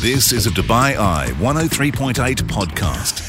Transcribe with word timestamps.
This 0.00 0.32
is 0.32 0.46
a 0.46 0.50
Dubai 0.50 0.96
Eye 0.96 1.26
103.8 1.40 2.14
podcast. 2.44 3.20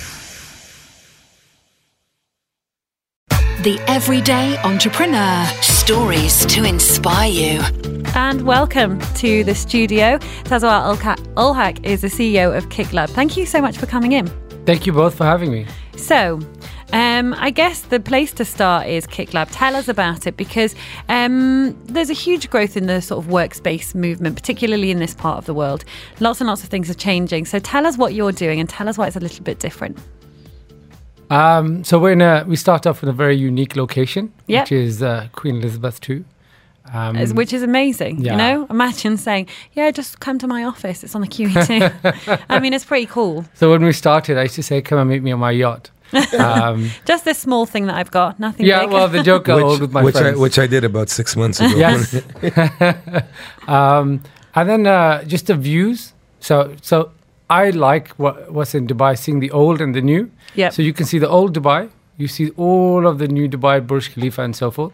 The 3.62 3.78
Everyday 3.88 4.58
Entrepreneur 4.60 5.46
Stories 5.62 6.46
to 6.46 6.64
inspire 6.64 7.30
you. 7.30 7.62
And 8.16 8.44
welcome 8.44 9.02
to 9.16 9.44
the 9.44 9.54
studio. 9.54 10.18
Tazwa 10.46 10.96
Ulhak 11.36 11.86
is 11.86 12.00
the 12.00 12.08
CEO 12.08 12.56
of 12.56 12.70
Kiklabb. 12.70 13.10
Thank 13.10 13.36
you 13.36 13.46
so 13.46 13.60
much 13.60 13.78
for 13.78 13.86
coming 13.86 14.14
in. 14.14 14.28
Thank 14.66 14.86
you 14.86 14.94
both 14.94 15.16
for 15.16 15.26
having 15.26 15.52
me. 15.52 15.66
So, 15.98 16.40
um, 16.94 17.34
I 17.38 17.50
guess 17.52 17.82
the 17.82 18.00
place 18.00 18.34
to 18.34 18.46
start 18.46 18.88
is 18.88 19.08
Kiklabb. 19.08 19.50
Tell 19.52 19.76
us 19.76 19.88
about 19.88 20.28
it 20.28 20.36
because 20.38 20.76
um, 21.10 21.78
there's 21.86 22.10
a 22.10 22.14
huge 22.14 22.50
growth 22.50 22.76
in 22.76 22.88
the 22.88 23.02
sort 23.02 23.24
of 23.24 23.32
workspace 23.32 23.96
movement, 23.96 24.36
particularly 24.36 24.92
in 24.92 25.00
this 25.00 25.14
part 25.14 25.38
of 25.38 25.46
the 25.46 25.54
world. 25.54 25.86
Lots 26.20 26.42
and 26.42 26.48
lots 26.48 26.64
of 26.64 26.70
things 26.70 26.90
are 26.90 26.94
changing. 26.96 27.46
So 27.46 27.60
tell 27.60 27.86
us 27.86 27.98
what 27.98 28.14
you're 28.14 28.32
doing 28.32 28.60
and 28.60 28.68
tell 28.70 28.90
us 28.90 28.98
why 28.98 29.08
it's 29.08 29.16
a 29.16 29.20
little 29.22 29.44
bit 29.44 29.60
different. 29.60 29.98
Um, 31.30 31.84
so 31.86 31.98
we're 31.98 32.12
in 32.12 32.22
a 32.22 32.44
we 32.46 32.58
start 32.58 32.86
off 32.86 33.04
in 33.04 33.10
a 33.10 33.14
very 33.14 33.38
unique 33.38 33.76
location, 33.78 34.34
Yep. 34.48 34.64
which 34.66 34.72
is 34.74 35.02
uh, 35.02 35.30
Queen 35.32 35.58
Elizabeth 35.58 36.00
II. 36.10 36.26
Um, 36.94 37.16
Which 37.36 37.54
is 37.54 37.64
amazing, 37.64 38.20
yeah. 38.20 38.32
you 38.34 38.38
know. 38.38 38.68
Imagine 38.70 39.16
saying, 39.16 39.48
"Yeah, 39.74 39.92
just 39.92 40.20
come 40.20 40.38
to 40.40 40.48
my 40.48 40.66
office. 40.66 41.06
It's 41.06 41.16
on 41.16 41.22
the 41.22 41.28
QE2." 41.28 42.46
I 42.50 42.60
mean, 42.60 42.74
it's 42.74 42.84
pretty 42.84 43.06
cool. 43.06 43.46
so 43.54 43.70
when 43.72 43.82
we 43.86 43.94
started, 43.94 44.38
I 44.38 44.42
used 44.44 44.56
to 44.56 44.64
say, 44.64 44.82
"Come 44.82 44.98
and 45.00 45.10
meet 45.10 45.24
me 45.24 45.32
on 45.32 45.40
my 45.40 45.52
yacht." 45.52 45.90
Um, 46.40 46.90
Just 47.06 47.26
this 47.26 47.40
small 47.40 47.66
thing 47.66 47.86
that 47.88 47.96
I've 47.96 48.12
got, 48.12 48.40
nothing 48.40 48.66
yeah, 48.66 48.82
big. 48.82 48.92
well, 48.92 49.08
the 49.08 49.24
joke 49.24 49.46
got 49.46 49.62
old 49.62 49.82
with 49.82 49.92
my 49.92 50.04
which 50.04 50.16
I, 50.16 50.20
friends. 50.22 50.40
which 50.40 50.60
I 50.60 50.68
did 50.68 50.84
about 50.84 51.10
six 51.10 51.36
months 51.36 51.60
ago. 51.60 51.76
yes. 51.76 52.16
um, 53.68 54.22
and 54.56 54.70
then 54.70 54.88
uh, 54.88 55.24
just 55.24 55.48
the 55.48 55.56
views. 55.56 56.14
So 56.40 56.76
so 56.82 57.12
I 57.50 57.70
like 57.70 58.10
what 58.16 58.52
what's 58.52 58.74
in 58.76 58.88
Dubai, 58.88 59.18
seeing 59.18 59.40
the 59.40 59.52
old 59.52 59.82
and 59.82 59.94
the 59.96 60.02
new. 60.02 60.30
Yep. 60.56 60.74
So 60.74 60.82
you 60.82 60.94
can 60.94 61.06
see 61.06 61.20
the 61.20 61.30
old 61.30 61.56
Dubai, 61.56 61.90
you 62.18 62.28
see 62.28 62.50
all 62.58 63.08
of 63.08 63.18
the 63.20 63.28
new 63.28 63.48
Dubai, 63.48 63.86
Burj 63.86 64.14
Khalifa, 64.14 64.42
and 64.42 64.56
so 64.56 64.72
forth, 64.72 64.94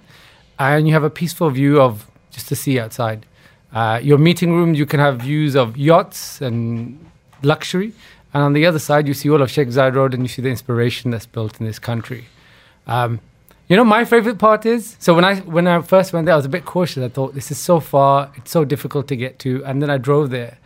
and 0.59 0.87
you 0.87 0.93
have 0.93 1.03
a 1.03 1.09
peaceful 1.09 1.49
view 1.49 1.81
of 1.81 2.07
just 2.31 2.49
the 2.49 2.55
sea 2.55 2.79
outside. 2.79 3.25
Uh, 3.73 3.99
your 4.01 4.17
meeting 4.17 4.53
room, 4.53 4.73
you 4.73 4.85
can 4.85 4.99
have 4.99 5.19
views 5.19 5.55
of 5.55 5.77
yachts 5.77 6.41
and 6.41 6.97
luxury, 7.43 7.93
and 8.37 8.43
on 8.43 8.53
the 8.53 8.67
other 8.67 8.77
side, 8.77 9.07
you 9.07 9.15
see 9.15 9.31
all 9.31 9.41
of 9.41 9.49
Sheikh 9.49 9.69
Zayed 9.69 9.95
Road, 9.95 10.13
and 10.13 10.21
you 10.21 10.27
see 10.27 10.43
the 10.43 10.49
inspiration 10.49 11.09
that's 11.09 11.25
built 11.25 11.59
in 11.59 11.65
this 11.65 11.79
country. 11.79 12.25
Um, 12.85 13.19
you 13.67 13.75
know, 13.75 13.83
my 13.83 14.05
favorite 14.05 14.37
part 14.37 14.63
is 14.63 14.95
so 14.99 15.15
when 15.15 15.25
I 15.25 15.37
when 15.37 15.65
I 15.65 15.81
first 15.81 16.13
went 16.13 16.27
there, 16.27 16.35
I 16.35 16.37
was 16.37 16.45
a 16.45 16.49
bit 16.49 16.63
cautious. 16.63 17.03
I 17.03 17.09
thought 17.09 17.33
this 17.33 17.49
is 17.49 17.57
so 17.57 17.79
far, 17.79 18.31
it's 18.35 18.51
so 18.51 18.63
difficult 18.63 19.07
to 19.07 19.15
get 19.15 19.39
to, 19.39 19.65
and 19.65 19.81
then 19.81 19.89
I 19.89 19.97
drove 19.97 20.29
there. 20.29 20.59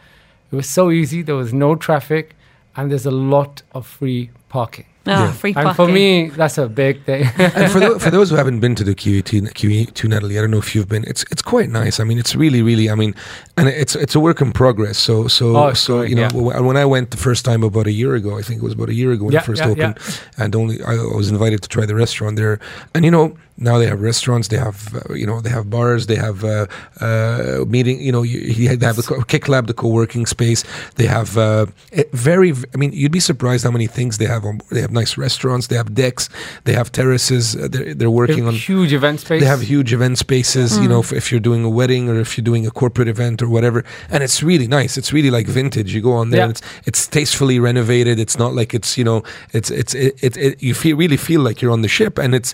It 0.52 0.56
was 0.58 0.70
so 0.70 0.92
easy. 0.92 1.22
There 1.22 1.38
was 1.38 1.54
no 1.54 1.78
traffic, 1.78 2.36
and 2.76 2.92
there's 2.92 3.06
a 3.06 3.18
lot 3.36 3.62
of 3.72 3.88
free 3.88 4.32
parking. 4.50 4.91
Oh, 5.08 5.12
Yeah. 5.12 5.32
free 5.32 5.54
And 5.56 5.66
parking. 5.66 5.86
for 5.86 5.92
me, 5.92 6.30
that's 6.30 6.58
a 6.58 6.68
big 6.68 7.04
thing. 7.06 7.24
and 7.38 7.72
for, 7.72 7.80
tho- 7.80 8.00
for 8.00 8.10
those 8.12 8.30
who 8.30 8.36
haven't 8.42 8.60
been 8.60 8.76
to 8.76 8.84
the 8.84 8.94
QE2, 8.96 9.52
QE2, 9.54 10.10
Natalie, 10.10 10.38
I 10.38 10.42
don't 10.42 10.52
know 10.52 10.58
if 10.60 10.74
you've 10.76 10.88
been. 10.90 11.04
It's 11.06 11.24
it's 11.32 11.42
quite 11.42 11.70
nice. 11.70 12.00
I 12.00 12.04
mean, 12.04 12.18
it's 12.20 12.36
really, 12.36 12.62
really. 12.62 12.90
I 12.90 12.96
mean, 12.96 13.14
and 13.58 13.68
it's 13.68 13.96
it's 13.96 14.16
a 14.16 14.20
work 14.20 14.42
in 14.42 14.52
progress. 14.52 14.98
So 14.98 15.28
so 15.28 15.56
Oh, 15.58 15.74
so 15.74 16.00
great, 16.00 16.10
you 16.12 16.16
know 16.16 16.30
yeah. 16.34 16.60
when 16.60 16.78
I 16.78 16.86
went 16.86 17.12
the 17.12 17.18
first 17.18 17.46
time 17.46 17.64
about 17.64 17.88
a 17.88 17.92
year 17.92 18.16
ago, 18.16 18.38
I 18.40 18.42
think 18.42 18.62
it 18.62 18.64
was 18.64 18.74
about 18.74 18.90
a 18.90 18.94
year 18.94 19.12
ago 19.12 19.26
when 19.26 19.34
Yeah, 19.34 19.42
it 19.42 19.46
first 19.46 19.62
yeah, 19.64 19.72
opened, 19.72 19.98
and 20.38 20.56
only 20.56 20.82
I 20.84 20.96
was 21.18 21.30
invited 21.30 21.62
to 21.64 21.70
try 21.70 21.86
the 21.86 21.96
restaurant 21.96 22.36
there, 22.38 22.60
and 22.94 23.06
you 23.06 23.12
know. 23.12 23.36
Now 23.62 23.78
they 23.78 23.88
have 23.88 24.02
restaurants. 24.02 24.48
They 24.48 24.58
have, 24.58 24.78
uh, 24.96 25.14
you 25.14 25.26
know, 25.26 25.40
they 25.42 25.50
have 25.58 25.70
bars. 25.70 26.08
They 26.08 26.16
have 26.28 26.44
uh, 26.44 26.66
uh, 27.00 27.64
meeting. 27.68 28.02
You 28.02 28.12
know, 28.12 28.24
you, 28.24 28.40
you 28.40 28.70
have 28.70 28.96
the 28.96 29.04
co- 29.04 29.22
Kiklabb, 29.32 29.68
the 29.68 29.74
co-working 29.74 30.26
space. 30.26 30.64
They 30.96 31.06
have 31.08 31.38
uh, 31.38 31.68
very. 32.14 32.54
I 32.74 32.78
mean, 32.78 32.92
you'd 32.94 33.12
be 33.12 33.20
surprised 33.20 33.64
how 33.64 33.72
many 33.72 33.88
things 33.88 34.18
they 34.18 34.26
have. 34.26 34.44
On, 34.46 34.60
they 34.72 34.82
have 34.82 34.92
nice 34.92 35.18
restaurants. 35.18 35.68
They 35.68 35.76
have 35.78 35.94
decks. 35.94 36.28
They 36.66 36.74
have 36.74 36.92
terraces. 36.92 37.56
Uh, 37.56 37.68
they're 37.72 37.94
they're 37.94 38.12
working 38.24 38.48
on 38.48 38.54
huge 38.54 38.94
event 38.94 39.20
space. 39.20 39.42
they 39.42 39.48
have 39.48 39.62
huge 39.62 39.94
event 39.94 40.18
spaces, 40.18 40.78
you 40.80 40.88
know, 40.88 41.00
if, 41.00 41.14
if 41.14 41.32
you're 41.32 41.40
doing 41.50 41.64
a 41.64 41.70
wedding 41.70 42.10
or 42.10 42.20
if 42.20 42.38
you're 42.38 42.44
doing 42.52 42.66
a 42.68 42.72
corporate 42.72 43.08
event 43.08 43.42
or 43.42 43.50
whatever. 43.50 43.84
And 44.10 44.24
it's 44.24 44.42
really 44.44 44.68
nice. 44.68 44.98
It's 44.98 45.14
really 45.14 45.30
like 45.32 45.48
vintage. 45.48 45.94
You 45.94 46.02
go 46.02 46.14
on 46.14 46.30
there 46.32 46.40
Yeah. 46.40 46.46
and 46.46 46.52
it's 46.52 46.62
it's 46.86 47.08
tastefully 47.08 47.60
renovated. 47.60 48.20
It's 48.20 48.38
not 48.38 48.54
like 48.54 48.74
it's, 48.74 48.98
you 48.98 49.04
know, 49.04 49.24
it's 49.54 49.70
it's 49.70 49.94
it, 49.94 50.24
it, 50.24 50.38
it 50.38 50.64
you 50.64 50.74
feel 50.74 50.98
really 50.98 51.18
feel 51.18 51.42
like 51.42 51.62
you're 51.62 51.72
on 51.72 51.82
the 51.82 51.88
ship 51.88 52.18
and 52.18 52.34
it's 52.34 52.54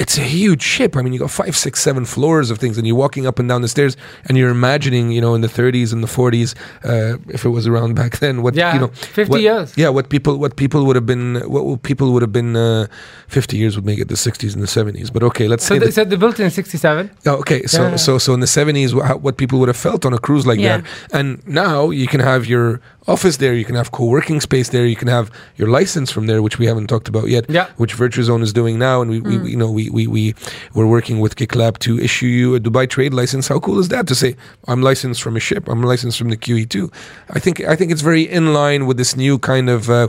it's 0.00 0.16
a 0.18 0.22
huge 0.22 0.62
ship. 0.62 0.96
I 0.96 1.02
mean, 1.02 1.12
you 1.12 1.18
got 1.18 1.30
five, 1.30 1.54
six, 1.54 1.80
seven 1.82 2.04
floors 2.06 2.50
of 2.50 2.58
things, 2.58 2.78
and 2.78 2.86
you're 2.86 2.96
walking 2.96 3.26
up 3.26 3.38
and 3.38 3.46
down 3.48 3.60
the 3.60 3.68
stairs, 3.68 3.96
and 4.26 4.36
you're 4.38 4.48
imagining, 4.48 5.10
you 5.12 5.20
know, 5.20 5.34
in 5.34 5.42
the 5.42 5.48
30s 5.48 5.92
and 5.92 6.02
the 6.02 6.08
40s, 6.08 6.54
uh, 6.84 7.18
if 7.28 7.44
it 7.44 7.50
was 7.50 7.66
around 7.66 7.94
back 7.94 8.18
then, 8.18 8.42
what 8.42 8.54
Yeah, 8.54 8.72
you 8.74 8.80
know, 8.80 8.86
50 8.88 9.30
what- 9.30 9.42
years. 9.42 9.72
yeah, 9.76 9.90
what 9.90 10.08
people, 10.08 10.38
what 10.38 10.56
people 10.56 10.86
would 10.86 10.96
have 10.96 11.04
been, 11.06 11.36
what 11.46 11.82
people 11.82 12.12
would 12.12 12.22
have 12.22 12.32
been, 12.32 12.56
uh, 12.56 12.86
50 13.28 13.58
years 13.58 13.76
would 13.76 13.84
make 13.84 13.98
it 14.00 14.08
the 14.08 14.16
60s 14.16 14.54
and 14.54 14.62
the 14.62 14.66
70s. 14.66 15.10
But 15.12 15.22
okay, 15.22 15.46
let's 15.48 15.64
so, 15.66 15.74
say 15.74 15.78
they, 15.78 15.86
the 15.86 15.92
so 15.92 16.04
they 16.04 16.16
built 16.16 16.40
in 16.40 16.50
'67. 16.50 17.10
Oh, 17.26 17.32
okay, 17.42 17.62
so 17.66 17.82
Yeah. 17.82 17.96
so 17.96 18.18
so 18.18 18.32
in 18.34 18.40
the 18.40 18.46
seventies, 18.46 18.94
what 18.94 19.20
what 19.22 19.36
people 19.36 19.58
would 19.60 19.68
have 19.68 19.76
felt 19.76 20.04
on 20.06 20.12
a 20.14 20.18
cruise 20.18 20.46
like 20.46 20.58
Yeah. 20.58 20.78
that, 20.78 20.84
and 21.12 21.40
now 21.46 21.90
you 21.90 22.06
can 22.06 22.20
have 22.20 22.46
your 22.46 22.80
office 23.06 23.36
there, 23.38 23.54
you 23.54 23.64
can 23.64 23.74
have 23.76 23.90
co-working 23.92 24.40
space 24.40 24.68
there, 24.70 24.86
you 24.86 24.96
can 24.96 25.08
have 25.08 25.30
your 25.56 25.68
license 25.68 26.10
from 26.12 26.26
there, 26.26 26.40
which 26.42 26.58
we 26.58 26.66
haven't 26.66 26.86
talked 26.86 27.08
about 27.08 27.28
yet, 27.28 27.44
Yeah. 27.48 27.66
which 27.76 27.96
Virtuzone 27.96 28.42
is 28.42 28.52
doing 28.52 28.78
now, 28.78 29.00
and 29.02 29.10
we, 29.10 29.20
we 29.20 29.50
you 29.50 29.56
know 29.56 29.70
we 29.70 29.89
we 29.90 30.06
we 30.06 30.34
we're 30.74 30.86
working 30.86 31.20
with 31.20 31.36
Kiklabb 31.36 31.78
to 31.78 31.98
issue 31.98 32.26
you 32.26 32.54
a 32.54 32.60
Dubai 32.60 32.88
trade 32.88 33.12
license. 33.14 33.48
How 33.48 33.58
cool 33.60 33.78
is 33.78 33.88
that 33.88 34.06
to 34.08 34.14
say 34.14 34.36
I'm 34.68 34.82
licensed 34.82 35.22
from 35.22 35.36
a 35.36 35.40
ship, 35.40 35.68
I'm 35.68 35.82
licensed 35.82 36.18
from 36.18 36.30
the 36.30 36.36
QE2? 36.36 36.92
I 37.30 37.38
think 37.38 37.60
I 37.60 37.76
think 37.76 37.92
it's 37.92 38.02
very 38.02 38.22
in 38.22 38.52
line 38.52 38.86
with 38.86 38.96
this 38.96 39.16
new 39.16 39.38
kind 39.38 39.68
of 39.68 39.90
uh, 39.90 40.08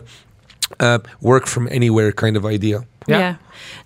uh, 0.80 1.00
work 1.22 1.48
from 1.48 1.68
anywhere 1.72 2.12
kind 2.12 2.38
of 2.38 2.46
idea. 2.46 2.86
Yeah. 3.08 3.20
Yeah. 3.20 3.36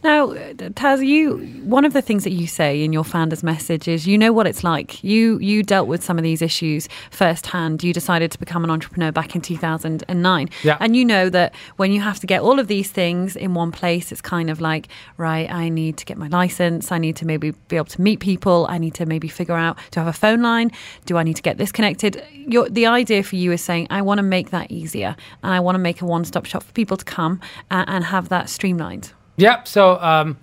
Now, 0.04 0.28
Taz, 0.28 1.06
you 1.06 1.38
one 1.64 1.86
of 1.86 1.94
the 1.94 2.02
things 2.02 2.24
that 2.24 2.32
you 2.32 2.48
say 2.48 2.84
in 2.84 2.94
your 2.94 3.04
founder's 3.04 3.44
message 3.44 3.88
is 3.88 4.08
you 4.08 4.18
know 4.18 4.32
what 4.32 4.48
it's 4.48 4.64
like. 4.64 5.04
You 5.04 5.40
you 5.40 5.64
dealt 5.64 5.88
with 5.88 6.04
some 6.04 6.18
of 6.18 6.24
these 6.24 6.42
issues 6.42 6.88
firsthand. 7.12 7.84
You 7.84 7.94
decided 7.94 8.32
to 8.32 8.40
become 8.40 8.64
an 8.64 8.70
entrepreneur 8.70 9.12
back 9.12 9.36
in 9.36 9.42
2009. 9.42 10.50
Yeah. 10.64 10.78
And 10.80 10.96
you 10.96 11.06
know 11.06 11.30
that 11.30 11.54
when 11.78 11.92
you 11.92 12.02
have 12.02 12.20
to 12.20 12.28
get 12.28 12.42
all 12.42 12.60
of 12.60 12.68
these 12.68 12.92
things 12.92 13.36
in 13.36 13.54
one 13.54 13.72
place, 13.72 14.12
it's 14.12 14.22
kind 14.22 14.50
of 14.50 14.62
like, 14.62 14.88
right, 15.18 15.50
I 15.50 15.70
need 15.70 15.98
to 15.98 16.06
get 16.06 16.18
my 16.18 16.28
license. 16.28 16.92
I 16.92 16.98
need 16.98 17.16
to 17.18 17.26
maybe 17.26 17.52
be 17.68 17.76
able 17.76 17.86
to 17.86 18.02
meet 18.02 18.20
people. 18.20 18.68
I 18.70 18.78
need 18.78 18.94
to 18.96 19.06
maybe 19.06 19.28
figure 19.28 19.56
out 19.56 19.78
do 19.92 20.00
I 20.00 20.04
have 20.04 20.14
a 20.14 20.18
phone 20.18 20.42
line? 20.42 20.72
Do 21.06 21.18
I 21.18 21.24
need 21.24 21.36
to 21.36 21.42
get 21.42 21.58
this 21.58 21.72
connected? 21.72 22.24
Your, 22.34 22.70
the 22.70 22.86
idea 22.86 23.24
for 23.24 23.36
you 23.36 23.52
is 23.52 23.62
saying, 23.62 23.88
I 23.90 24.02
want 24.02 24.20
to 24.20 24.24
make 24.24 24.52
that 24.52 24.72
easier 24.72 25.16
and 25.44 25.54
I 25.54 25.60
want 25.60 25.76
to 25.76 25.80
make 25.80 26.02
a 26.02 26.06
one 26.06 26.26
stop 26.26 26.46
shop 26.46 26.64
for 26.64 26.72
people 26.74 26.98
to 26.98 27.06
come 27.06 27.40
and, 27.72 27.88
and 27.90 28.04
have 28.06 28.30
that 28.30 28.50
streamlined. 28.50 29.12
Yep. 29.38 29.68
So 29.68 30.00
um, 30.00 30.38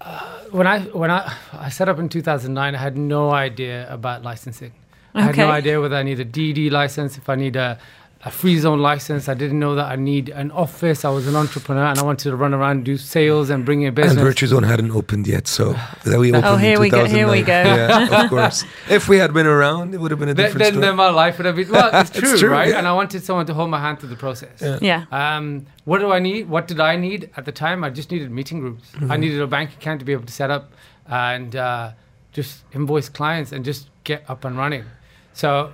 uh, 0.00 0.40
when 0.50 0.66
I 0.66 0.80
when 0.80 1.10
I 1.10 1.34
I 1.52 1.68
set 1.68 1.88
up 1.88 1.98
in 1.98 2.08
2009, 2.08 2.74
I 2.74 2.78
had 2.78 2.96
no 2.96 3.30
idea 3.30 3.92
about 3.92 4.22
licensing. 4.22 4.72
I 5.14 5.22
had 5.22 5.36
no 5.36 5.50
idea 5.50 5.80
whether 5.80 5.96
I 5.96 6.02
need 6.02 6.20
a 6.20 6.24
DD 6.26 6.70
license, 6.70 7.16
if 7.16 7.28
I 7.30 7.36
need 7.36 7.56
a, 7.56 7.78
a 8.26 8.30
free 8.30 8.58
zone 8.58 8.80
license. 8.80 9.28
I 9.28 9.34
didn't 9.34 9.60
know 9.60 9.74
that 9.76 9.86
I 9.86 9.96
need 9.96 10.28
an 10.30 10.50
office. 10.50 11.04
I 11.04 11.10
was 11.10 11.26
an 11.28 11.36
entrepreneur 11.36 11.84
and 11.86 11.98
I 11.98 12.02
wanted 12.02 12.24
to 12.30 12.36
run 12.36 12.52
around 12.52 12.76
and 12.78 12.84
do 12.84 12.96
sales 12.96 13.50
and 13.50 13.64
bring 13.64 13.82
in 13.82 13.94
business. 13.94 14.16
And 14.16 14.26
Virtuzone 14.26 14.66
hadn't 14.66 14.90
opened 14.90 15.26
yet, 15.28 15.46
so 15.46 15.74
that 16.04 16.18
we 16.18 16.30
opened 16.32 16.44
Oh, 16.44 16.56
here 16.56 16.74
in 16.74 16.80
we 16.80 16.90
go, 16.90 17.04
here 17.06 17.28
we 17.30 17.40
2009. 17.40 17.44
go. 17.46 18.12
Yeah, 18.14 18.24
of 18.24 18.30
course. 18.34 18.64
If 18.90 19.08
we 19.08 19.18
had 19.18 19.32
been 19.32 19.46
around, 19.46 19.94
it 19.94 20.00
would 20.00 20.10
have 20.10 20.18
been 20.20 20.28
a 20.28 20.34
Then, 20.34 20.46
different 20.46 20.64
then, 20.64 20.72
story. 20.74 20.86
then 20.86 20.96
my 20.96 21.10
life 21.10 21.38
would 21.38 21.46
have 21.46 21.56
been 21.56 21.70
well. 21.70 21.90
It's 22.00 22.10
It's 22.18 22.18
true, 22.18 22.36
true, 22.38 22.50
right? 22.50 22.68
yeah. 22.70 22.78
And 22.78 22.86
I 22.88 22.92
wanted 22.92 23.22
someone 23.24 23.46
to 23.46 23.54
hold 23.54 23.70
my 23.70 23.80
hand 23.80 24.00
through 24.00 24.08
the 24.16 24.16
process. 24.26 24.60
Yeah. 24.60 24.78
Yeah. 24.82 25.04
Um, 25.36 25.66
what 25.84 25.98
do 26.00 26.10
I 26.12 26.18
need? 26.18 26.48
What 26.48 26.66
did 26.66 26.80
I 26.80 26.96
need 26.96 27.30
at 27.36 27.44
the 27.44 27.52
time? 27.52 27.84
I 27.84 27.90
just 27.90 28.10
needed 28.10 28.30
meeting 28.30 28.60
rooms. 28.60 28.82
Mm-hmm. 28.94 29.12
I 29.12 29.16
needed 29.16 29.40
a 29.40 29.46
bank 29.46 29.70
account 29.74 30.00
to 30.00 30.04
be 30.04 30.12
able 30.12 30.26
to 30.26 30.32
set 30.32 30.50
up 30.50 30.72
and 31.08 31.54
uh, 31.54 31.92
just 32.32 32.64
invoice 32.72 33.08
clients 33.08 33.52
and 33.52 33.64
just 33.64 33.88
get 34.02 34.24
up 34.28 34.44
and 34.44 34.58
running. 34.58 34.84
So 35.32 35.72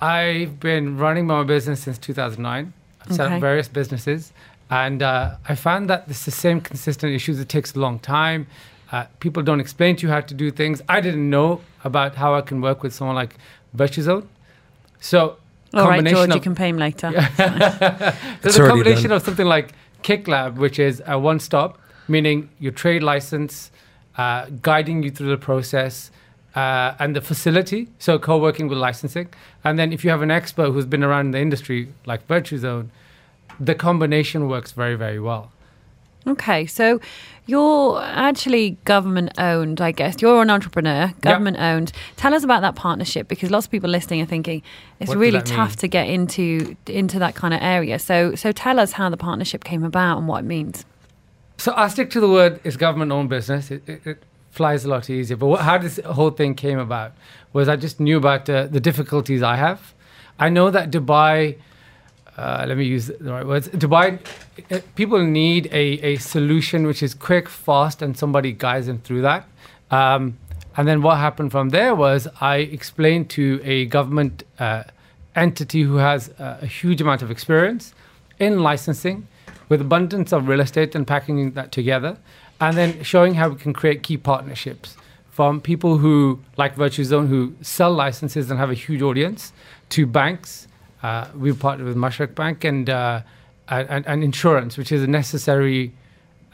I've 0.00 0.60
been 0.60 0.98
running 0.98 1.26
my 1.26 1.42
business 1.42 1.80
since 1.80 1.98
2009. 1.98 2.72
I've 3.02 3.12
set 3.14 3.26
Okay. 3.26 3.34
up 3.36 3.40
various 3.40 3.68
businesses, 3.68 4.32
and 4.70 5.02
uh, 5.02 5.36
I 5.48 5.54
found 5.54 5.88
that 5.90 6.04
it's 6.08 6.24
the 6.24 6.30
same 6.30 6.60
consistent 6.60 7.12
issues. 7.14 7.40
It 7.40 7.48
takes 7.48 7.74
a 7.74 7.78
long 7.78 7.98
time. 7.98 8.46
Uh, 8.92 9.04
people 9.20 9.42
don't 9.42 9.60
explain 9.60 9.96
to 9.96 10.06
you 10.06 10.12
how 10.12 10.20
to 10.20 10.34
do 10.34 10.50
things. 10.50 10.82
I 10.88 11.00
didn't 11.00 11.28
know 11.28 11.60
about 11.84 12.14
how 12.16 12.34
I 12.34 12.40
can 12.40 12.60
work 12.60 12.82
with 12.82 12.92
someone 12.94 13.16
like 13.16 13.36
Virtuzone. 13.76 14.26
So 15.00 15.18
All 15.74 15.82
right, 15.88 15.96
combination 15.96 16.16
George, 16.16 16.34
you 16.34 16.40
can 16.40 16.54
pay 16.54 16.68
him 16.68 16.78
later. 16.78 17.10
there's 17.36 18.14
It's 18.44 18.58
a 18.58 18.66
combination 18.68 19.08
done. 19.10 19.16
of 19.16 19.22
something 19.22 19.46
like 19.46 19.72
Kiklabb, 20.02 20.54
which 20.56 20.78
is 20.78 21.02
a 21.06 21.18
one 21.18 21.40
stop, 21.40 21.78
meaning 22.06 22.48
your 22.60 22.72
trade 22.72 23.02
license, 23.02 23.70
uh, 24.16 24.46
guiding 24.62 25.02
you 25.02 25.10
through 25.10 25.28
the 25.30 25.36
process, 25.36 26.10
uh, 26.56 26.94
and 26.98 27.14
the 27.14 27.20
facility, 27.20 27.88
so 27.98 28.18
co 28.18 28.38
working 28.38 28.66
with 28.66 28.78
licensing. 28.78 29.28
And 29.62 29.78
then 29.78 29.92
if 29.92 30.02
you 30.04 30.10
have 30.10 30.22
an 30.22 30.30
expert 30.30 30.70
who's 30.72 30.86
been 30.86 31.04
around 31.04 31.26
in 31.26 31.32
the 31.32 31.40
industry, 31.40 31.92
like 32.06 32.26
Virtuzone, 32.26 32.88
the 33.60 33.74
combination 33.74 34.48
works 34.48 34.72
very, 34.72 34.96
very 34.96 35.20
well. 35.20 35.52
Okay, 36.26 36.66
so 36.66 36.98
you're 37.46 38.00
actually 38.02 38.78
government 38.84 39.38
owned, 39.38 39.80
I 39.80 39.92
guess. 39.92 40.20
You're 40.20 40.42
an 40.42 40.50
entrepreneur, 40.50 41.12
government 41.20 41.58
owned. 41.58 41.92
Tell 42.16 42.34
us 42.34 42.42
about 42.42 42.62
that 42.62 42.74
partnership 42.74 43.28
because 43.28 43.50
lots 43.52 43.66
of 43.66 43.70
people 43.70 43.88
listening 43.88 44.22
are 44.22 44.26
thinking 44.26 44.62
it's 44.98 45.10
What 45.10 45.18
really 45.18 45.40
tough 45.42 45.70
mean? 45.70 45.76
to 45.76 45.88
get 45.88 46.08
into 46.08 46.76
into 46.86 47.20
that 47.20 47.36
kind 47.36 47.54
of 47.54 47.62
area. 47.62 48.00
So 48.00 48.34
so 48.34 48.50
tell 48.50 48.80
us 48.80 48.92
how 48.92 49.08
the 49.08 49.16
partnership 49.16 49.62
came 49.62 49.84
about 49.84 50.18
and 50.18 50.26
what 50.26 50.40
it 50.40 50.46
means. 50.46 50.84
So 51.58 51.70
I'll 51.72 51.90
stick 51.90 52.10
to 52.10 52.20
the 52.20 52.28
word 52.28 52.58
it's 52.64 52.76
government 52.76 53.12
owned 53.12 53.28
business. 53.28 53.70
It, 53.70 53.88
it, 53.88 54.04
it 54.04 54.22
flies 54.56 54.84
a 54.84 54.88
lot 54.88 55.08
easier. 55.10 55.36
But 55.36 55.46
what, 55.46 55.60
how 55.60 55.78
this 55.78 56.00
whole 56.04 56.30
thing 56.30 56.54
came 56.54 56.78
about 56.78 57.12
was 57.52 57.68
I 57.68 57.76
just 57.76 58.00
knew 58.00 58.16
about 58.16 58.48
uh, 58.48 58.66
the 58.66 58.80
difficulties 58.80 59.42
I 59.42 59.56
have. 59.56 59.94
I 60.38 60.48
know 60.48 60.70
that 60.70 60.90
Dubai, 60.90 61.58
uh, 62.36 62.64
let 62.68 62.76
me 62.76 62.84
use 62.84 63.06
the 63.06 63.32
right 63.32 63.46
words, 63.46 63.68
Dubai, 63.68 64.18
uh, 64.70 64.80
people 64.94 65.22
need 65.24 65.66
a, 65.66 65.84
a 66.10 66.16
solution 66.16 66.86
which 66.86 67.02
is 67.02 67.14
quick, 67.14 67.48
fast, 67.48 68.02
and 68.02 68.16
somebody 68.16 68.52
guides 68.52 68.86
them 68.86 68.98
through 68.98 69.22
that. 69.22 69.46
Um, 69.90 70.38
and 70.76 70.86
then 70.88 71.00
what 71.02 71.16
happened 71.18 71.52
from 71.52 71.70
there 71.70 71.94
was 71.94 72.28
I 72.40 72.56
explained 72.56 73.30
to 73.30 73.60
a 73.64 73.86
government 73.86 74.44
uh, 74.58 74.84
entity 75.34 75.82
who 75.82 75.96
has 75.96 76.30
uh, 76.38 76.58
a 76.60 76.66
huge 76.66 77.00
amount 77.00 77.22
of 77.22 77.30
experience 77.30 77.94
in 78.38 78.60
licensing 78.60 79.26
with 79.68 79.80
abundance 79.80 80.32
of 80.32 80.48
real 80.48 80.60
estate 80.60 80.94
and 80.94 81.06
packing 81.06 81.52
that 81.52 81.72
together 81.72 82.18
and 82.60 82.76
then 82.76 83.02
showing 83.02 83.34
how 83.34 83.48
we 83.48 83.56
can 83.56 83.72
create 83.72 84.02
key 84.02 84.16
partnerships 84.16 84.96
from 85.30 85.60
people 85.60 85.98
who 85.98 86.40
like 86.56 86.76
Virtuzone 86.76 87.28
who 87.28 87.54
sell 87.60 87.92
licenses 87.92 88.50
and 88.50 88.58
have 88.58 88.70
a 88.70 88.74
huge 88.74 89.02
audience 89.02 89.52
to 89.90 90.06
banks 90.06 90.68
uh, 91.02 91.26
we've 91.34 91.58
partnered 91.58 91.86
with 91.86 91.96
Mashreq 91.96 92.34
Bank 92.34 92.64
and, 92.64 92.88
uh, 92.88 93.20
and 93.68 94.06
and 94.06 94.24
insurance 94.24 94.76
which 94.78 94.90
is 94.92 95.02
a 95.02 95.06
necessary 95.06 95.92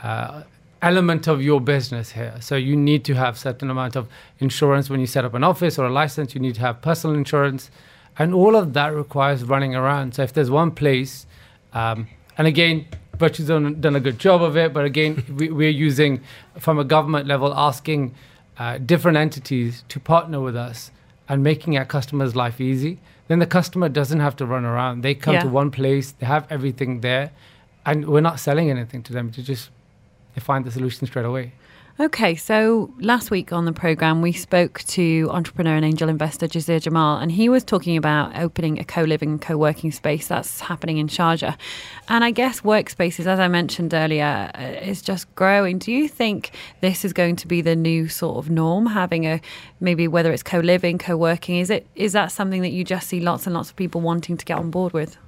uh, 0.03 0.43
element 0.82 1.29
of 1.29 1.41
your 1.41 1.61
business 1.61 2.11
here. 2.11 2.35
So 2.41 2.56
you 2.56 2.76
need 2.76 3.05
to 3.05 3.15
have 3.15 3.38
certain 3.38 3.70
amount 3.70 3.97
of 3.97 4.08
insurance 4.41 4.91
when 4.91 5.00
you 5.00 5.06
set 5.06 5.25
up 5.25 5.32
an 5.35 5.44
office 5.44 5.79
or 5.79 5.87
a 5.87 5.91
license. 5.91 6.35
You 6.35 6.41
need 6.41 6.56
to 6.56 6.61
have 6.61 6.82
personal 6.82 7.17
insurance, 7.17 7.70
and 8.19 8.35
all 8.35 8.56
of 8.56 8.73
that 8.75 8.88
requires 8.88 9.44
running 9.44 9.75
around. 9.75 10.17
So 10.17 10.23
if 10.25 10.32
there's 10.32 10.50
one 10.50 10.73
place, 10.73 11.26
um, 11.73 12.08
and 12.37 12.47
again, 12.47 12.87
Virtue's 13.19 13.49
done, 13.49 13.81
done 13.81 13.97
a 13.97 14.00
good 14.00 14.19
job 14.19 14.43
of 14.43 14.56
it, 14.56 14.73
but 14.73 14.85
again, 14.85 15.25
we, 15.37 15.50
we're 15.50 15.70
using 15.70 16.20
from 16.59 16.79
a 16.79 16.85
government 16.85 17.26
level 17.26 17.53
asking 17.55 18.14
uh, 18.59 18.79
different 18.79 19.17
entities 19.17 19.85
to 19.88 20.00
partner 20.00 20.41
with 20.41 20.56
us 20.56 20.91
and 21.29 21.43
making 21.43 21.76
our 21.76 21.85
customers' 21.85 22.35
life 22.37 22.61
easy. 22.61 22.99
Then 23.29 23.38
the 23.38 23.47
customer 23.47 23.88
doesn't 23.88 24.20
have 24.20 24.37
to 24.37 24.47
run 24.47 24.64
around. 24.64 25.03
They 25.03 25.14
come 25.14 25.35
Yeah. 25.35 25.43
to 25.44 25.49
one 25.49 25.70
place. 25.70 26.12
They 26.12 26.26
have 26.26 26.47
everything 26.50 27.00
there, 27.00 27.31
and 27.87 28.06
we're 28.06 28.20
not 28.20 28.41
selling 28.41 28.70
anything 28.70 29.03
to 29.05 29.12
them. 29.12 29.31
To 29.32 29.43
just 29.43 29.70
they 30.35 30.41
find 30.41 30.65
the 30.65 30.70
solution 30.70 31.06
straight 31.06 31.25
away. 31.25 31.53
Okay, 32.00 32.37
so 32.37 32.91
last 33.00 33.31
week 33.31 33.53
on 33.53 33.67
the 33.67 33.73
program, 33.73 34.23
we 34.23 34.33
spoke 34.33 34.79
to 34.85 35.29
entrepreneur 35.31 35.77
and 35.77 35.85
angel 35.85 36.09
investor 36.09 36.49
Jazir 36.49 36.81
Jamal, 36.81 37.19
and 37.19 37.31
he 37.31 37.50
was 37.50 37.62
talking 37.65 37.99
about 37.99 38.35
opening 38.35 38.81
a 38.81 38.85
co 38.85 39.03
living, 39.03 39.33
and 39.33 39.43
co 39.43 39.59
working 39.59 39.93
space 39.93 40.27
that's 40.27 40.61
happening 40.61 40.97
in 40.97 41.09
Sharjah. 41.09 41.55
And 42.09 42.25
I 42.25 42.31
guess 42.31 42.62
workspaces, 42.62 43.27
as 43.27 43.39
I 43.39 43.47
mentioned 43.49 43.93
earlier, 43.93 44.50
uh, 44.55 44.62
is 44.62 45.03
just 45.03 45.33
growing. 45.35 45.79
Do 45.79 45.93
you 45.93 46.09
think 46.09 46.53
this 46.81 47.05
is 47.05 47.12
going 47.12 47.37
to 47.37 47.47
be 47.47 47.61
the 47.61 47.77
new 47.77 48.09
sort 48.09 48.39
of 48.39 48.49
norm, 48.49 48.87
having 48.87 49.27
a 49.27 49.43
maybe 49.79 50.09
whether 50.09 50.33
it's 50.33 50.43
co 50.43 50.61
living, 50.61 50.97
co 50.97 51.15
working? 51.15 51.59
Is 51.59 51.69
it 51.69 51.87
is 51.94 52.15
that 52.15 52.33
something 52.33 52.62
that 52.62 52.73
you 52.73 52.85
just 52.85 53.06
see 53.06 53.21
lots 53.21 53.47
and 53.47 53.53
lots 53.53 53.69
of 53.69 53.77
people 53.77 54.00
wanting 54.00 54.39
to 54.39 54.47
get 54.47 54.56
on 54.56 54.71
board 54.71 54.94
with? 54.94 55.19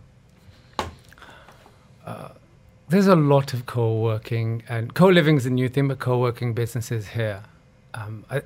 There's 2.86 3.06
a 3.06 3.16
lot 3.16 3.54
of 3.54 3.64
co-working 3.64 4.62
and 4.68 4.92
co-living 4.94 5.36
is 5.36 5.46
a 5.46 5.50
new 5.50 5.68
thing, 5.70 5.88
but 5.88 5.98
co-working 5.98 6.52
businesses 6.52 7.08
here. 7.08 7.42
Um, 7.94 8.26
I, 8.30 8.36
I, 8.36 8.42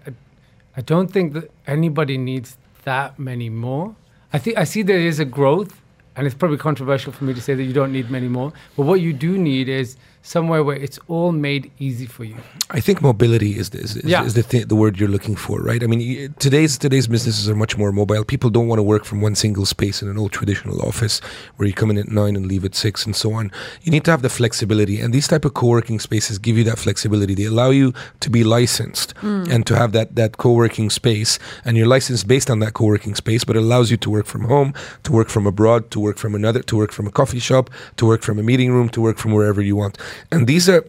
I 0.76 0.80
don't 0.80 1.08
think 1.08 1.32
that 1.32 1.50
anybody 1.66 2.16
needs 2.16 2.56
that 2.84 3.18
many 3.18 3.50
more. 3.50 3.96
I 4.32 4.38
think 4.38 4.56
I 4.56 4.64
see 4.64 4.82
there 4.82 5.00
is 5.00 5.18
a 5.18 5.24
growth, 5.24 5.80
and 6.18 6.26
it's 6.26 6.36
probably 6.36 6.58
controversial 6.58 7.12
for 7.12 7.24
me 7.24 7.32
to 7.32 7.40
say 7.40 7.54
that 7.54 7.62
you 7.62 7.72
don't 7.72 7.92
need 7.92 8.10
many 8.10 8.28
more. 8.28 8.52
But 8.76 8.82
what 8.86 9.00
you 9.00 9.12
do 9.12 9.38
need 9.38 9.68
is 9.68 9.96
somewhere 10.22 10.62
where 10.64 10.76
it's 10.76 10.98
all 11.08 11.32
made 11.32 11.70
easy 11.78 12.04
for 12.06 12.24
you. 12.24 12.36
I 12.70 12.80
think 12.80 13.00
mobility 13.00 13.56
is 13.56 13.70
the, 13.70 13.78
is, 13.78 13.96
is, 13.96 14.04
Yeah. 14.04 14.24
is 14.24 14.34
the 14.34 14.42
th- 14.42 14.66
the 14.68 14.74
word 14.76 14.98
you're 14.98 15.08
looking 15.08 15.36
for, 15.36 15.60
right? 15.62 15.82
I 15.82 15.86
mean, 15.86 16.34
today's 16.38 16.76
today's 16.76 17.06
businesses 17.06 17.48
are 17.48 17.54
much 17.54 17.78
more 17.78 17.92
mobile. 17.92 18.24
People 18.24 18.50
don't 18.50 18.68
want 18.68 18.78
to 18.78 18.82
work 18.82 19.04
from 19.04 19.20
one 19.20 19.34
single 19.34 19.64
space 19.64 20.02
in 20.02 20.08
an 20.08 20.18
old 20.18 20.32
traditional 20.32 20.82
office 20.82 21.20
where 21.56 21.66
you 21.68 21.72
come 21.72 21.90
in 21.90 21.98
at 21.98 22.08
nine 22.08 22.34
and 22.36 22.46
leave 22.46 22.64
at 22.64 22.74
six 22.74 23.06
and 23.06 23.14
so 23.14 23.32
on. 23.32 23.50
You 23.82 23.92
need 23.92 24.04
to 24.04 24.10
have 24.10 24.22
the 24.22 24.28
flexibility, 24.28 25.00
and 25.00 25.14
these 25.14 25.28
type 25.28 25.44
of 25.44 25.54
co-working 25.54 26.00
spaces 26.00 26.38
give 26.38 26.58
you 26.58 26.64
that 26.64 26.78
flexibility. 26.78 27.34
They 27.34 27.44
allow 27.44 27.70
you 27.70 27.94
to 28.20 28.28
be 28.28 28.42
licensed 28.44 29.14
mm. 29.16 29.48
and 29.48 29.64
to 29.66 29.76
have 29.76 29.92
that 29.92 30.16
that 30.16 30.36
co-working 30.36 30.90
space, 30.90 31.38
and 31.64 31.76
you're 31.76 31.86
licensed 31.86 32.26
based 32.26 32.50
on 32.50 32.58
that 32.58 32.74
co-working 32.74 33.14
space, 33.14 33.44
but 33.44 33.56
it 33.56 33.62
allows 33.62 33.90
you 33.90 33.96
to 33.98 34.10
work 34.10 34.26
from 34.26 34.44
home, 34.44 34.74
to 35.04 35.12
work 35.12 35.28
from 35.28 35.46
abroad, 35.46 35.90
to 35.92 36.00
work 36.00 36.07
from 36.16 36.36
another, 36.36 36.62
to 36.62 36.76
work 36.76 36.92
from 36.92 37.08
a 37.08 37.10
coffee 37.10 37.40
shop, 37.40 37.68
to 37.96 38.06
work 38.06 38.22
from 38.22 38.38
a 38.38 38.42
meeting 38.44 38.72
room, 38.72 38.88
to 38.90 39.00
work 39.00 39.18
from 39.18 39.32
wherever 39.32 39.60
you 39.60 39.74
want. 39.74 39.98
And 40.30 40.46
these 40.46 40.68
are 40.68 40.84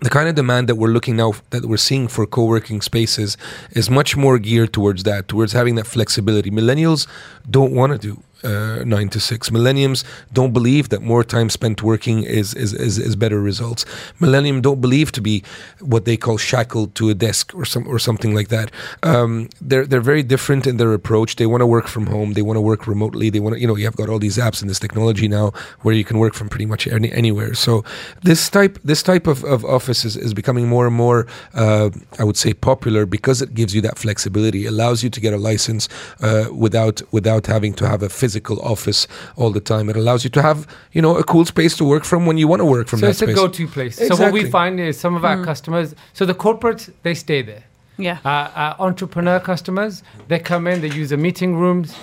the 0.00 0.10
kind 0.10 0.28
of 0.28 0.34
demand 0.34 0.68
that 0.68 0.74
we're 0.74 0.88
looking 0.88 1.16
now 1.16 1.34
that 1.50 1.66
we're 1.66 1.76
seeing 1.76 2.08
for 2.08 2.26
co-working 2.26 2.80
spaces 2.80 3.36
is 3.72 3.90
much 3.90 4.16
more 4.16 4.38
geared 4.38 4.72
towards 4.72 5.02
that 5.02 5.28
towards 5.28 5.52
having 5.52 5.74
that 5.74 5.86
flexibility 5.86 6.50
millennials 6.50 7.06
don't 7.50 7.72
want 7.72 7.92
to 7.92 7.98
do 7.98 8.22
uh, 8.44 8.82
nine 8.84 9.08
to 9.10 9.20
six. 9.20 9.50
Millenniums 9.50 10.04
don't 10.32 10.52
believe 10.52 10.88
that 10.88 11.02
more 11.02 11.24
time 11.24 11.50
spent 11.50 11.82
working 11.82 12.22
is, 12.22 12.54
is, 12.54 12.72
is, 12.72 12.98
is 12.98 13.16
better 13.16 13.40
results. 13.40 13.84
Millennium 14.18 14.60
don't 14.60 14.80
believe 14.80 15.12
to 15.12 15.20
be 15.20 15.42
what 15.80 16.04
they 16.04 16.16
call 16.16 16.38
shackled 16.38 16.94
to 16.94 17.10
a 17.10 17.14
desk 17.14 17.54
or 17.54 17.64
some 17.64 17.86
or 17.86 17.98
something 17.98 18.34
like 18.34 18.48
that. 18.48 18.70
Um, 19.02 19.48
they're 19.60 19.86
they're 19.86 20.00
very 20.00 20.22
different 20.22 20.66
in 20.66 20.76
their 20.76 20.92
approach. 20.92 21.36
They 21.36 21.46
want 21.46 21.60
to 21.60 21.66
work 21.66 21.86
from 21.88 22.06
home. 22.06 22.32
They 22.32 22.42
want 22.42 22.56
to 22.56 22.60
work 22.60 22.86
remotely. 22.86 23.30
They 23.30 23.40
want 23.40 23.54
to 23.54 23.60
you 23.60 23.66
know 23.66 23.76
you 23.76 23.84
have 23.84 23.96
got 23.96 24.08
all 24.08 24.18
these 24.18 24.38
apps 24.38 24.60
and 24.60 24.70
this 24.70 24.78
technology 24.78 25.28
now 25.28 25.52
where 25.82 25.94
you 25.94 26.04
can 26.04 26.18
work 26.18 26.34
from 26.34 26.48
pretty 26.48 26.66
much 26.66 26.86
any, 26.86 27.10
anywhere. 27.12 27.54
So 27.54 27.84
this 28.22 28.48
type 28.48 28.78
this 28.84 29.02
type 29.02 29.26
of, 29.26 29.44
of 29.44 29.64
office 29.64 30.04
is, 30.04 30.16
is 30.16 30.34
becoming 30.34 30.68
more 30.68 30.86
and 30.86 30.96
more 30.96 31.26
uh, 31.54 31.90
I 32.18 32.24
would 32.24 32.36
say 32.36 32.54
popular 32.54 33.06
because 33.06 33.42
it 33.42 33.54
gives 33.54 33.74
you 33.74 33.80
that 33.82 33.98
flexibility. 33.98 34.66
Allows 34.66 35.02
you 35.02 35.10
to 35.10 35.20
get 35.20 35.34
a 35.34 35.38
license 35.38 35.88
uh, 36.20 36.46
without 36.52 37.02
without 37.12 37.46
having 37.46 37.74
to 37.74 37.88
have 37.88 38.02
a 38.02 38.08
physical 38.08 38.29
office 38.62 39.06
all 39.36 39.50
the 39.50 39.60
time. 39.60 39.88
It 39.88 39.96
allows 39.96 40.24
you 40.24 40.30
to 40.30 40.42
have 40.42 40.66
you 40.92 41.02
know 41.02 41.16
a 41.16 41.24
cool 41.24 41.44
space 41.44 41.76
to 41.78 41.84
work 41.84 42.04
from 42.04 42.26
when 42.26 42.38
you 42.38 42.48
want 42.48 42.60
to 42.60 42.66
work 42.66 42.88
from 42.88 43.00
so 43.00 43.06
that 43.06 43.10
it's 43.10 43.18
space. 43.20 43.30
a 43.30 43.34
go-to 43.34 43.66
place. 43.66 43.96
So 44.08 44.16
what 44.16 44.32
we 44.32 44.50
find 44.50 44.78
is 44.80 44.98
some 44.98 45.14
of 45.16 45.24
our 45.24 45.44
customers. 45.44 45.94
So 46.12 46.24
the 46.26 46.34
corporates 46.34 46.92
they 47.02 47.14
stay 47.14 47.42
there. 47.42 47.64
Yeah. 47.98 48.18
Uh, 48.24 48.28
uh, 48.28 48.74
entrepreneur 48.78 49.40
customers, 49.40 50.02
they 50.28 50.38
come 50.38 50.66
in, 50.66 50.80
they 50.80 50.90
use 50.90 51.10
the 51.10 51.18
meeting 51.18 51.56
rooms, 51.56 51.94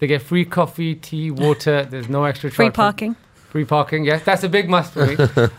they 0.00 0.08
get 0.08 0.20
free 0.22 0.44
coffee, 0.44 0.96
tea, 0.96 1.30
water. 1.30 1.84
There's 1.84 2.08
no 2.08 2.24
extra 2.24 2.50
Free 2.50 2.66
charge 2.66 2.74
for- 2.74 2.76
parking. 2.76 3.16
Free 3.50 3.64
parking, 3.64 4.04
yes, 4.04 4.24
that's 4.24 4.42
a 4.42 4.48
big 4.48 4.68
must 4.68 4.92
for 4.92 5.06
me. 5.06 5.16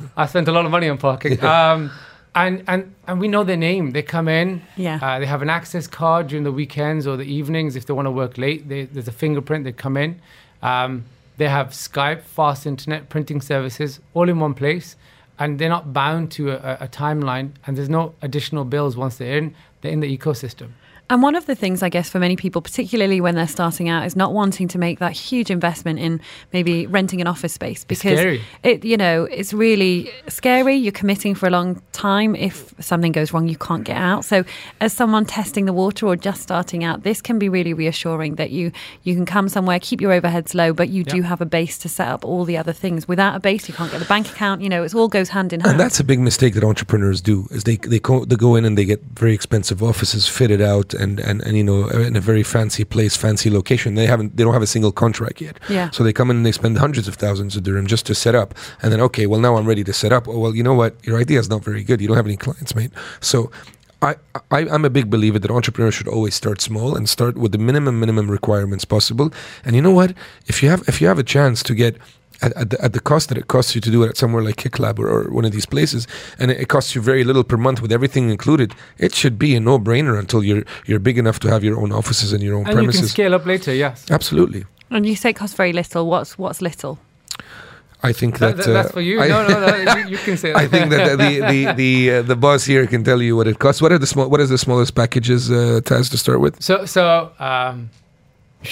I 0.18 0.26
spent 0.26 0.50
a 0.50 0.52
lot 0.52 0.66
of 0.66 0.72
money 0.72 0.90
on 0.90 0.98
parking. 0.98 1.42
Um, 1.42 1.92
and, 2.36 2.64
and, 2.68 2.94
and 3.08 3.20
we 3.20 3.28
know 3.28 3.44
their 3.44 3.58
name. 3.58 3.92
They 3.92 4.02
come 4.04 4.28
in, 4.28 4.62
Yeah. 4.76 5.00
uh, 5.02 5.20
they 5.20 5.26
have 5.26 5.42
an 5.42 5.50
access 5.50 5.88
card 5.88 6.28
during 6.28 6.44
the 6.44 6.52
weekends 6.52 7.08
or 7.08 7.16
the 7.18 7.24
evenings 7.24 7.76
if 7.76 7.86
they 7.86 7.94
want 7.94 8.06
to 8.08 8.12
work 8.12 8.38
late. 8.38 8.68
They, 8.70 8.84
there's 8.86 9.08
a 9.08 9.12
fingerprint, 9.14 9.64
they 9.64 9.72
come 9.72 9.98
in. 9.98 10.20
Um, 10.62 11.06
they 11.38 11.48
have 11.50 11.70
Skype, 11.70 12.22
fast 12.22 12.66
internet, 12.66 13.10
printing 13.10 13.42
services, 13.42 14.00
all 14.14 14.30
in 14.30 14.40
one 14.40 14.54
place. 14.54 14.96
And 15.38 15.60
they're 15.60 15.70
not 15.70 15.92
bound 15.94 16.32
to 16.34 16.52
a, 16.52 16.56
a- 16.56 16.78
a 16.86 16.88
timeline, 16.88 17.52
and 17.66 17.76
there's 17.78 17.90
no 17.90 18.14
additional 18.22 18.64
bills 18.64 18.96
once 18.96 19.18
they're 19.18 19.38
in. 19.38 19.54
They're 19.82 19.92
in 19.92 20.00
the 20.00 20.18
ecosystem. 20.18 20.70
And 21.08 21.22
one 21.22 21.36
of 21.36 21.46
the 21.46 21.54
things, 21.54 21.84
I 21.84 21.90
guess, 21.90 22.10
for 22.10 22.20
many 22.20 22.36
people, 22.36 22.64
particularly 22.64 23.22
when 23.22 23.36
they're 23.36 23.48
starting 23.48 23.90
out, 23.90 24.08
is 24.08 24.16
not 24.16 24.34
wanting 24.34 24.68
to 24.70 24.80
make 24.80 24.98
that 25.00 25.12
huge 25.12 25.52
investment 25.52 26.00
in 26.00 26.20
maybe 26.52 26.88
renting 26.88 27.22
an 27.22 27.28
office 27.28 27.54
space 27.54 27.84
because 27.84 28.40
it, 28.64 28.84
you 28.84 28.98
know, 28.98 29.26
it's 29.26 29.54
really 29.54 30.12
scary. 30.28 30.76
You're 30.76 30.92
committing 30.92 31.36
for 31.36 31.46
a 31.46 31.52
long 31.52 31.80
time. 31.92 32.36
If 32.36 32.74
something 32.80 33.12
goes 33.12 33.32
wrong, 33.34 33.48
you 33.48 33.56
can't 33.56 33.84
get 33.84 33.98
out. 33.98 34.26
So, 34.26 34.46
as 34.82 34.94
someone 34.94 35.26
testing 35.26 35.66
the 35.66 35.74
water 35.74 36.08
or 36.08 36.16
just 36.16 36.42
starting 36.42 36.84
out, 36.84 37.04
this 37.04 37.22
can 37.22 37.38
be 37.38 37.50
really 37.50 37.74
reassuring 37.74 38.36
that 38.36 38.50
you 38.50 38.72
you 39.04 39.14
can 39.14 39.28
come 39.28 39.48
somewhere, 39.48 39.80
keep 39.80 40.02
your 40.02 40.20
overheads 40.20 40.56
low, 40.56 40.74
but 40.74 40.90
you 40.90 41.04
do 41.04 41.22
have 41.22 41.40
a 41.40 41.46
base 41.46 41.78
to 41.80 41.90
set 41.90 42.08
up 42.08 42.26
all 42.26 42.46
the 42.46 42.58
other 42.58 42.74
things. 42.74 43.08
Without 43.08 43.36
a 43.36 43.40
base, 43.40 43.68
you 43.68 43.76
can't 43.76 43.92
get 43.92 44.00
the 44.00 44.06
bank 44.06 44.28
account. 44.32 44.62
You 44.62 44.70
know, 44.70 44.84
it 44.84 44.96
all 44.96 45.08
goes 45.08 45.30
hand 45.30 45.54
in 45.54 45.60
hand. 45.60 45.74
And 45.74 45.80
that's 45.80 46.00
a 46.00 46.04
big 46.04 46.20
mistake 46.20 46.56
that 46.56 46.64
entrepreneurs 46.64 47.22
do 47.22 47.48
is 47.52 47.64
they 47.64 47.78
they 47.78 48.00
go, 48.00 48.26
they 48.26 48.36
go 48.36 48.56
in 48.56 48.66
and 48.66 48.76
they 48.76 48.86
get 48.86 49.04
very 49.14 49.36
expensive 49.36 49.84
offices 49.84 50.28
fitted 50.28 50.62
out 50.62 50.95
and, 50.96 51.20
and, 51.20 51.42
and 51.42 51.58
you 51.58 51.64
know 51.64 51.90
uh, 51.90 52.00
in 52.00 52.16
a 52.16 52.22
very 52.22 52.44
fancy 52.44 52.84
place, 52.84 53.16
fancy 53.16 53.50
location. 53.50 53.96
They 53.96 54.08
haven't 54.08 54.36
they 54.36 54.44
don't 54.44 54.54
have 54.54 54.62
a 54.62 54.68
single 54.68 54.92
contract 54.92 55.42
yet. 55.42 55.60
Yeah. 55.70 55.90
So 55.92 56.04
they 56.04 56.14
come 56.14 56.30
in 56.32 56.38
and 56.38 56.46
they 56.46 56.52
spend 56.52 56.78
hundreds 56.78 57.08
of 57.08 57.16
thousands 57.16 57.56
of 57.56 57.64
dirham 57.64 57.88
just 57.88 58.06
to 58.08 58.16
set 58.16 58.36
up, 58.36 58.54
and 58.82 58.92
then 58.92 59.02
okay, 59.02 59.26
well 59.26 59.40
now 59.40 59.58
I'm 59.58 59.66
ready 59.66 59.84
to 59.84 59.94
set 59.94 60.12
up. 60.12 60.28
Oh 60.28 60.40
well, 60.40 60.56
you 60.56 60.64
know 60.64 60.74
what? 60.74 60.96
Your 61.06 61.20
idea 61.20 61.40
is 61.40 61.50
not 61.50 61.64
very 61.64 61.84
good. 61.84 62.02
You 62.02 62.08
don't 62.08 62.18
have 62.18 62.28
any 62.28 62.38
clients, 62.38 62.76
mate. 62.76 62.92
So. 63.20 63.52
I, 64.02 64.16
I, 64.52 64.60
I'm 64.70 64.86
a 64.86 64.90
big 64.90 65.10
believer 65.10 65.40
that 65.40 65.50
entrepreneurs 65.50 65.96
should 65.96 66.08
always 66.08 66.36
start 66.36 66.62
small 66.62 66.96
and 66.96 67.10
start 67.10 67.38
with 67.38 67.54
the 67.54 67.58
minimum 67.58 68.00
minimum 68.00 68.30
requirements 68.30 68.86
possible. 68.86 69.34
And 69.64 69.76
you 69.76 69.82
know 69.82 69.90
what? 69.90 70.14
If 70.46 70.62
you 70.62 70.70
have 70.70 70.84
if 70.88 71.02
you 71.02 71.08
have 71.08 71.18
a 71.18 71.24
chance 71.24 71.64
to 71.64 71.74
get 71.74 71.98
at, 72.42 72.52
at, 72.58 72.70
the, 72.70 72.84
at 72.84 72.94
the 72.94 73.00
cost 73.00 73.30
that 73.30 73.38
it 73.38 73.48
costs 73.48 73.76
you 73.76 73.82
to 73.82 73.90
do 73.92 74.04
it 74.04 74.10
at 74.10 74.18
somewhere 74.18 74.44
like 74.44 74.56
Kiklabb 74.56 75.00
or, 75.00 75.08
or 75.08 75.32
one 75.32 75.46
of 75.46 75.52
these 75.52 75.66
places, 75.66 76.08
and 76.40 76.52
it, 76.52 76.60
it 76.62 76.68
costs 76.70 76.96
you 76.96 77.02
very 77.02 77.24
little 77.24 77.44
per 77.44 77.58
month 77.58 77.82
with 77.82 77.92
everything 77.92 78.30
included, 78.30 78.74
it 78.98 79.14
should 79.16 79.38
be 79.38 79.56
a 79.56 79.60
no-brainer 79.60 80.18
until 80.20 80.44
you're 80.44 80.64
you're 80.86 81.00
big 81.00 81.18
enough 81.18 81.40
to 81.40 81.50
have 81.50 81.64
your 81.64 81.80
own 81.80 81.92
offices 81.92 82.34
and 82.34 82.42
your 82.44 82.56
own 82.56 82.62
And 82.68 82.70
you 82.70 82.76
can 82.76 82.86
premises. 82.86 83.12
scale 83.12 83.34
up 83.36 83.46
later, 83.46 83.74
yes. 83.74 84.06
Absolutely, 84.10 84.66
And 84.90 85.06
you 85.06 85.16
say 85.16 85.30
it 85.30 85.36
costs 85.36 85.56
very 85.56 85.74
little. 85.74 86.08
What's 86.08 86.38
what's 86.38 86.62
little? 86.62 86.98
I 88.04 88.14
think 88.14 88.38
That, 88.38 88.58
that, 88.58 88.66
that- 88.66 88.72
that's 88.74 88.90
uh, 88.90 88.94
for 88.94 89.02
you. 89.02 89.20
I- 89.22 89.28
no, 89.30 89.48
no, 89.48 89.60
no, 89.60 89.96
you, 89.98 90.10
you 90.10 90.18
can 90.18 90.38
say 90.38 90.52
that. 90.54 90.62
I 90.62 90.68
think 90.68 90.92
that 90.92 91.18
the 91.18 91.40
the 91.40 91.74
the 91.74 92.12
uh, 92.12 92.22
the 92.22 92.36
boss 92.36 92.64
here 92.66 92.86
can 92.88 93.04
tell 93.04 93.22
you 93.22 93.36
what 93.36 93.48
it 93.48 93.58
costs. 93.58 93.82
What 93.82 93.92
are 93.92 93.98
the 93.98 94.06
small? 94.06 94.30
What 94.30 94.42
is 94.42 94.50
the 94.50 94.58
smallest 94.60 94.94
packages, 94.94 95.50
uh, 95.50 95.80
Taz, 95.84 96.10
to 96.12 96.18
start 96.18 96.40
with? 96.40 96.62
So, 96.62 96.86
so 96.86 97.32
um, 97.40 97.90
sh- 97.90 98.05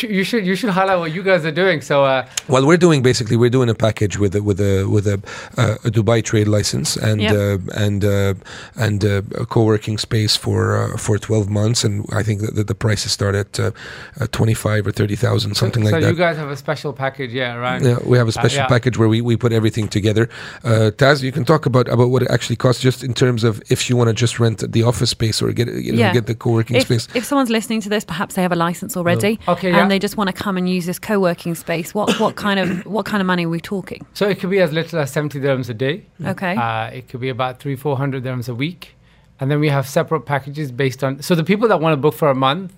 you 0.02 0.24
should 0.24 0.46
you 0.46 0.56
should 0.56 0.70
highlight 0.70 1.00
what 1.00 1.12
you 1.14 1.24
guys 1.24 1.46
are 1.46 1.52
doing. 1.52 1.82
So, 1.82 2.04
uh, 2.04 2.26
Well, 2.48 2.66
we're 2.66 2.78
doing 2.78 3.02
basically 3.04 3.38
we're 3.38 3.50
doing 3.58 3.70
a 3.70 3.76
package 3.76 4.18
with 4.18 4.36
a 4.36 4.42
with 4.42 4.60
a 4.60 4.86
with 4.86 5.06
a, 5.08 5.22
uh, 5.58 5.88
a 5.88 5.90
Dubai 5.92 6.24
trade 6.24 6.48
license 6.48 6.96
and 6.98 7.22
Yep. 7.22 7.34
uh, 7.36 7.84
and 7.86 8.04
uh, 8.06 8.34
and 8.78 9.04
uh, 9.06 9.22
a 9.44 9.46
co-working 9.46 9.98
space 9.98 10.36
for 10.36 10.60
uh, 10.78 10.98
for 10.98 11.18
12 11.18 11.50
months, 11.50 11.84
and 11.84 12.06
I 12.12 12.24
think 12.24 12.42
that, 12.42 12.56
that 12.56 12.68
the 12.68 12.76
prices 12.76 13.12
start 13.12 13.36
at 13.36 13.60
uh, 13.60 13.72
uh, 14.20 14.28
25 14.32 14.88
or 14.88 14.92
30,000, 14.92 15.56
something 15.56 15.84
so, 15.84 15.90
like 15.90 15.94
so 15.94 16.00
that. 16.02 16.12
you 16.12 16.18
guys 16.18 16.38
have 16.38 16.50
a 16.50 16.56
special 16.58 16.94
package, 16.94 17.34
yeah, 17.34 17.56
right? 17.56 17.82
Yeah, 17.82 17.98
we 18.06 18.18
have 18.18 18.28
a 18.28 18.32
special 18.32 18.60
yeah. 18.64 18.68
package 18.68 18.98
where 18.98 19.10
we, 19.10 19.22
we 19.22 19.36
put 19.38 19.52
everything 19.54 19.88
together. 19.88 20.30
Uh, 20.64 20.92
Taz, 20.96 21.22
you 21.22 21.32
can 21.32 21.46
talk 21.46 21.66
about, 21.66 21.88
about 21.90 22.10
what 22.10 22.22
it 22.24 22.30
actually 22.32 22.56
costs, 22.56 22.82
just 22.82 23.04
in 23.04 23.14
terms 23.14 23.44
of 23.44 23.62
if 23.70 23.90
you 23.90 23.98
want 23.98 24.08
to 24.10 24.14
just 24.14 24.40
rent 24.40 24.60
the 24.72 24.84
office 24.84 25.10
space 25.10 25.42
or 25.42 25.52
get 25.52 25.68
you 25.68 25.92
know, 25.92 26.00
Yeah. 26.00 26.14
get 26.14 26.26
the 26.28 26.36
co-working 26.36 26.76
If, 26.78 26.84
space. 26.84 27.08
if 27.14 27.24
someone's 27.26 27.50
listening 27.50 27.82
to 27.82 27.90
this, 27.90 28.04
perhaps 28.04 28.36
they 28.36 28.42
have 28.42 28.52
a 28.52 28.56
license 28.68 28.96
already, 28.98 29.40
Okay, 29.48 29.72
and 29.84 29.92
they 29.92 30.00
just 30.00 30.18
want 30.18 30.30
to 30.30 30.34
come 30.34 30.58
and 30.58 30.70
use 30.70 30.86
this 30.86 31.00
co-working 31.00 31.56
space. 31.56 31.94
What 31.94 32.20
what 32.20 32.36
kind 32.46 32.60
of 32.60 32.86
what 32.86 33.06
kind 33.06 33.22
of 33.22 33.28
money 33.28 33.46
are 33.46 33.50
we 33.50 33.60
talking? 33.60 34.06
So 34.13 34.28
it 34.28 34.40
could 34.40 34.50
be 34.50 34.60
as 34.60 34.72
little 34.72 35.00
as 35.00 35.12
seventy 35.12 35.40
dirhams 35.40 35.70
a 35.70 35.74
day. 35.74 36.06
Okay. 36.25 36.56
Uh, 36.56 36.88
it 36.88 37.10
could 37.10 37.20
be 37.20 37.30
about 37.30 37.60
three, 37.60 37.75
four 37.75 37.98
hundred 37.98 38.24
dirhams 38.24 38.50
a 38.50 38.56
week, 38.56 38.96
and 39.40 39.52
then 39.52 39.60
we 39.60 39.70
have 39.70 39.88
separate 39.88 40.22
packages 40.22 40.72
based 40.72 41.04
on. 41.04 41.22
So 41.22 41.36
the 41.36 41.44
people 41.44 41.68
that 41.68 41.80
want 41.80 41.94
to 41.94 41.98
book 41.98 42.13
for 42.13 42.30
a 42.30 42.36
month, 42.36 42.74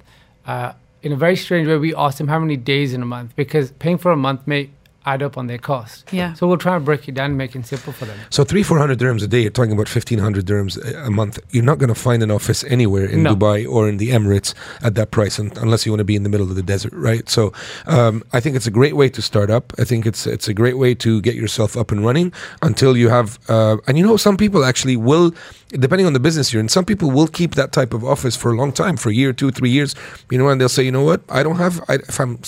uh, 0.45 0.73
in 1.01 1.11
a 1.11 1.15
very 1.15 1.35
strange 1.35 1.67
way, 1.67 1.77
we 1.77 1.95
ask 1.95 2.17
them 2.17 2.27
how 2.27 2.39
many 2.39 2.57
days 2.57 2.93
in 2.93 3.01
a 3.01 3.05
month 3.05 3.35
because 3.35 3.71
paying 3.73 3.97
for 3.97 4.11
a 4.11 4.17
month 4.17 4.47
may 4.47 4.69
add 5.05 5.21
up 5.21 5.37
on 5.37 5.47
their 5.47 5.57
cost. 5.57 6.11
Yeah. 6.11 6.33
So 6.33 6.47
we'll 6.47 6.57
try 6.57 6.75
and 6.75 6.83
break 6.85 7.07
it 7.07 7.13
down 7.13 7.31
and 7.31 7.37
make 7.37 7.55
it 7.55 7.65
simple 7.65 7.93
for 7.93 8.05
them. 8.05 8.17
So 8.29 8.43
three, 8.43 8.63
four 8.63 8.79
hundred 8.79 8.99
dirhams 8.99 9.23
a 9.23 9.27
day. 9.27 9.41
You're 9.41 9.51
talking 9.51 9.71
about 9.71 9.87
fifteen 9.87 10.19
hundred 10.19 10.45
dirhams 10.45 10.77
a 10.83 11.05
a 11.05 11.11
month. 11.11 11.39
You're 11.51 11.63
not 11.63 11.77
going 11.77 11.93
to 11.93 11.95
find 11.95 12.23
an 12.23 12.31
office 12.31 12.63
anywhere 12.63 13.05
in 13.05 13.23
No. 13.23 13.35
Dubai 13.35 13.67
or 13.69 13.87
in 13.87 13.97
the 13.97 14.09
Emirates 14.09 14.53
at 14.81 14.95
that 14.95 15.11
price, 15.11 15.37
unless 15.39 15.85
you 15.85 15.91
want 15.91 15.99
to 15.99 16.05
be 16.05 16.15
in 16.15 16.23
the 16.23 16.29
middle 16.29 16.49
of 16.49 16.55
the 16.55 16.63
desert, 16.63 16.93
right? 16.93 17.29
So, 17.29 17.53
um, 17.85 18.23
I 18.33 18.39
think 18.39 18.55
it's 18.55 18.67
a 18.67 18.71
great 18.71 18.95
way 18.95 19.09
to 19.09 19.21
start 19.21 19.49
up. 19.49 19.73
I 19.77 19.83
think 19.83 20.05
it's 20.05 20.25
it's 20.25 20.47
a 20.47 20.53
great 20.53 20.77
way 20.77 20.95
to 20.95 21.21
get 21.21 21.35
yourself 21.35 21.77
up 21.77 21.91
and 21.91 22.05
running 22.05 22.33
until 22.61 22.97
you 22.97 23.09
have. 23.09 23.39
Uh, 23.47 23.77
and 23.87 23.97
you 23.97 24.05
know, 24.05 24.17
some 24.17 24.37
people 24.37 24.63
actually 24.65 24.97
will, 24.97 25.33
depending 25.77 26.07
on 26.07 26.13
the 26.13 26.19
business 26.19 26.51
you're 26.51 26.59
in, 26.59 26.69
some 26.69 26.85
people 26.85 27.11
will 27.11 27.27
keep 27.27 27.55
that 27.55 27.71
type 27.71 27.93
of 27.93 28.03
office 28.03 28.35
for 28.35 28.51
a 28.51 28.55
long 28.55 28.71
time, 28.71 28.97
for 28.97 29.09
a 29.09 29.13
year, 29.13 29.33
two, 29.33 29.51
three 29.51 29.69
years. 29.69 29.95
You 30.31 30.37
know, 30.37 30.49
and 30.49 30.59
they'll 30.59 30.69
say, 30.69 30.83
you 30.83 30.91
know 30.91 31.03
what, 31.03 31.21
I 31.29 31.43
don't 31.43 31.57
have. 31.57 31.81
I, 31.87 31.95
if 31.95 32.19
I'm, 32.19 32.39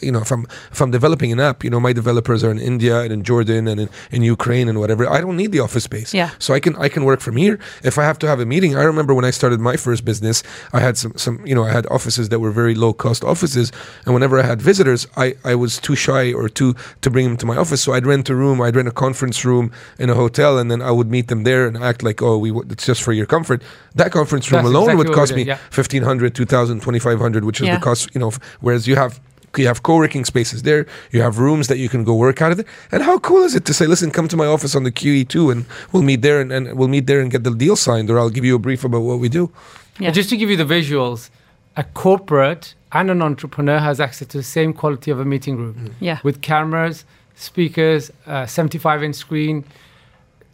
you 0.00 0.12
know, 0.12 0.20
if 0.20 0.30
I'm 0.30 0.46
if 0.70 0.80
I'm 0.80 0.90
developing 0.90 1.32
an 1.32 1.40
app, 1.40 1.64
you 1.64 1.70
know, 1.70 1.80
my 1.80 1.92
developers 1.92 2.44
are 2.44 2.50
in 2.50 2.58
India 2.58 3.00
and 3.00 3.12
in 3.12 3.22
Jordan 3.22 3.68
and 3.68 3.80
in, 3.80 3.88
in 4.10 4.22
Ukraine 4.22 4.68
and 4.68 4.78
whatever. 4.78 5.08
I 5.08 5.20
don't 5.20 5.36
need 5.36 5.52
the 5.52 5.60
office 5.60 5.84
space. 5.84 6.12
Yeah. 6.14 6.30
So 6.38 6.54
I 6.54 6.60
can 6.60 6.76
I 6.76 6.88
can 6.88 7.04
work 7.04 7.20
from 7.20 7.36
here. 7.36 7.58
If 7.82 7.98
I 7.98 8.04
have 8.04 8.18
to 8.20 8.28
have 8.28 8.40
a 8.40 8.46
meeting, 8.46 8.76
I 8.76 8.82
remember 8.82 9.14
when 9.14 9.24
I 9.24 9.30
started 9.30 9.60
my 9.60 9.76
first 9.76 10.04
business, 10.04 10.42
I 10.72 10.80
had 10.80 10.96
some 10.96 11.16
some 11.16 11.44
you 11.46 11.54
know 11.54 11.64
I 11.64 11.72
had 11.72 11.86
offices 11.86 12.28
that 12.30 12.40
were 12.40 12.50
very 12.50 12.74
low 12.74 12.92
cost 12.92 13.24
offices, 13.24 13.72
and 14.04 14.14
whenever 14.14 14.38
I 14.38 14.42
had 14.42 14.60
visitors, 14.60 15.06
I 15.16 15.34
I 15.44 15.54
was 15.54 15.78
too 15.78 15.96
shy 15.96 16.32
or 16.32 16.48
too 16.48 16.74
to 17.02 17.10
bring 17.10 17.26
them 17.26 17.36
to 17.38 17.46
my 17.46 17.56
office. 17.56 17.82
So 17.82 17.92
I'd 17.92 18.06
rent 18.06 18.28
a 18.30 18.34
room, 18.34 18.60
I'd 18.60 18.76
rent 18.76 18.88
a 18.88 18.92
conference 18.92 19.44
room 19.44 19.72
in 19.98 20.10
a 20.10 20.14
hotel, 20.14 20.58
and 20.58 20.70
then 20.70 20.82
I 20.82 20.90
would 20.90 21.10
meet 21.10 21.28
them 21.28 21.44
there 21.44 21.66
and 21.66 21.76
act 21.76 22.02
like 22.02 22.22
oh 22.22 22.38
we 22.38 22.50
it's 22.72 22.86
just 22.86 23.02
for 23.02 23.12
your 23.12 23.26
comfort. 23.26 23.62
That 23.94 24.10
conference 24.12 24.50
room 24.50 24.62
That's 24.64 24.74
alone 24.74 24.84
exactly 24.90 25.08
would 25.08 25.14
cost 25.14 25.34
me 25.36 25.42
yeah. 25.44 25.58
1500 25.74 26.34
2000 26.34 26.80
2500 26.80 27.44
which 27.44 27.60
is 27.60 27.66
Yeah. 27.66 27.76
the 27.76 27.82
cost 27.84 28.10
you 28.14 28.20
know 28.20 28.28
f- 28.28 28.40
whereas 28.60 28.86
you 28.88 28.96
have 28.96 29.20
you 29.56 29.66
have 29.66 29.82
co-working 29.82 30.24
spaces 30.24 30.62
there 30.62 30.86
you 31.10 31.20
have 31.20 31.38
rooms 31.38 31.68
that 31.68 31.76
you 31.76 31.88
can 31.88 32.04
go 32.04 32.14
work 32.14 32.40
out 32.40 32.50
of 32.52 32.56
there 32.56 32.66
and 32.90 33.02
how 33.02 33.18
cool 33.18 33.42
is 33.42 33.54
it 33.54 33.64
to 33.66 33.74
say 33.74 33.86
listen 33.86 34.10
come 34.10 34.26
to 34.26 34.36
my 34.36 34.46
office 34.46 34.74
on 34.74 34.82
the 34.84 34.90
qe2 34.90 35.52
and 35.52 35.66
we'll 35.92 36.02
meet 36.02 36.22
there 36.22 36.40
and, 36.40 36.50
and 36.50 36.62
we'll 36.78 36.88
meet 36.88 37.06
there 37.06 37.20
and 37.20 37.30
get 37.30 37.44
the 37.44 37.54
deal 37.54 37.76
signed 37.76 38.08
or 38.10 38.18
i'll 38.18 38.30
give 38.30 38.46
you 38.46 38.54
a 38.54 38.58
brief 38.58 38.82
about 38.82 39.02
what 39.02 39.18
we 39.18 39.28
do 39.28 39.50
Yeah. 40.00 40.10
Just 40.10 40.30
to 40.30 40.36
give 40.40 40.48
you 40.52 40.56
the 40.64 40.70
visuals, 40.78 41.28
a 41.76 41.84
corporate 41.84 42.64
and 42.98 43.10
an 43.10 43.20
entrepreneur 43.20 43.78
has 43.88 44.00
access 44.00 44.26
to 44.28 44.38
the 44.38 44.48
same 44.58 44.72
quality 44.72 45.10
of 45.14 45.18
a 45.20 45.24
meeting 45.34 45.54
room 45.58 45.76
Yeah. 46.00 46.18
with 46.24 46.36
cameras, 46.40 47.04
speakers, 47.34 48.10
uh, 48.26 48.46
75 48.46 49.02
inch 49.06 49.16
screen, 49.16 49.64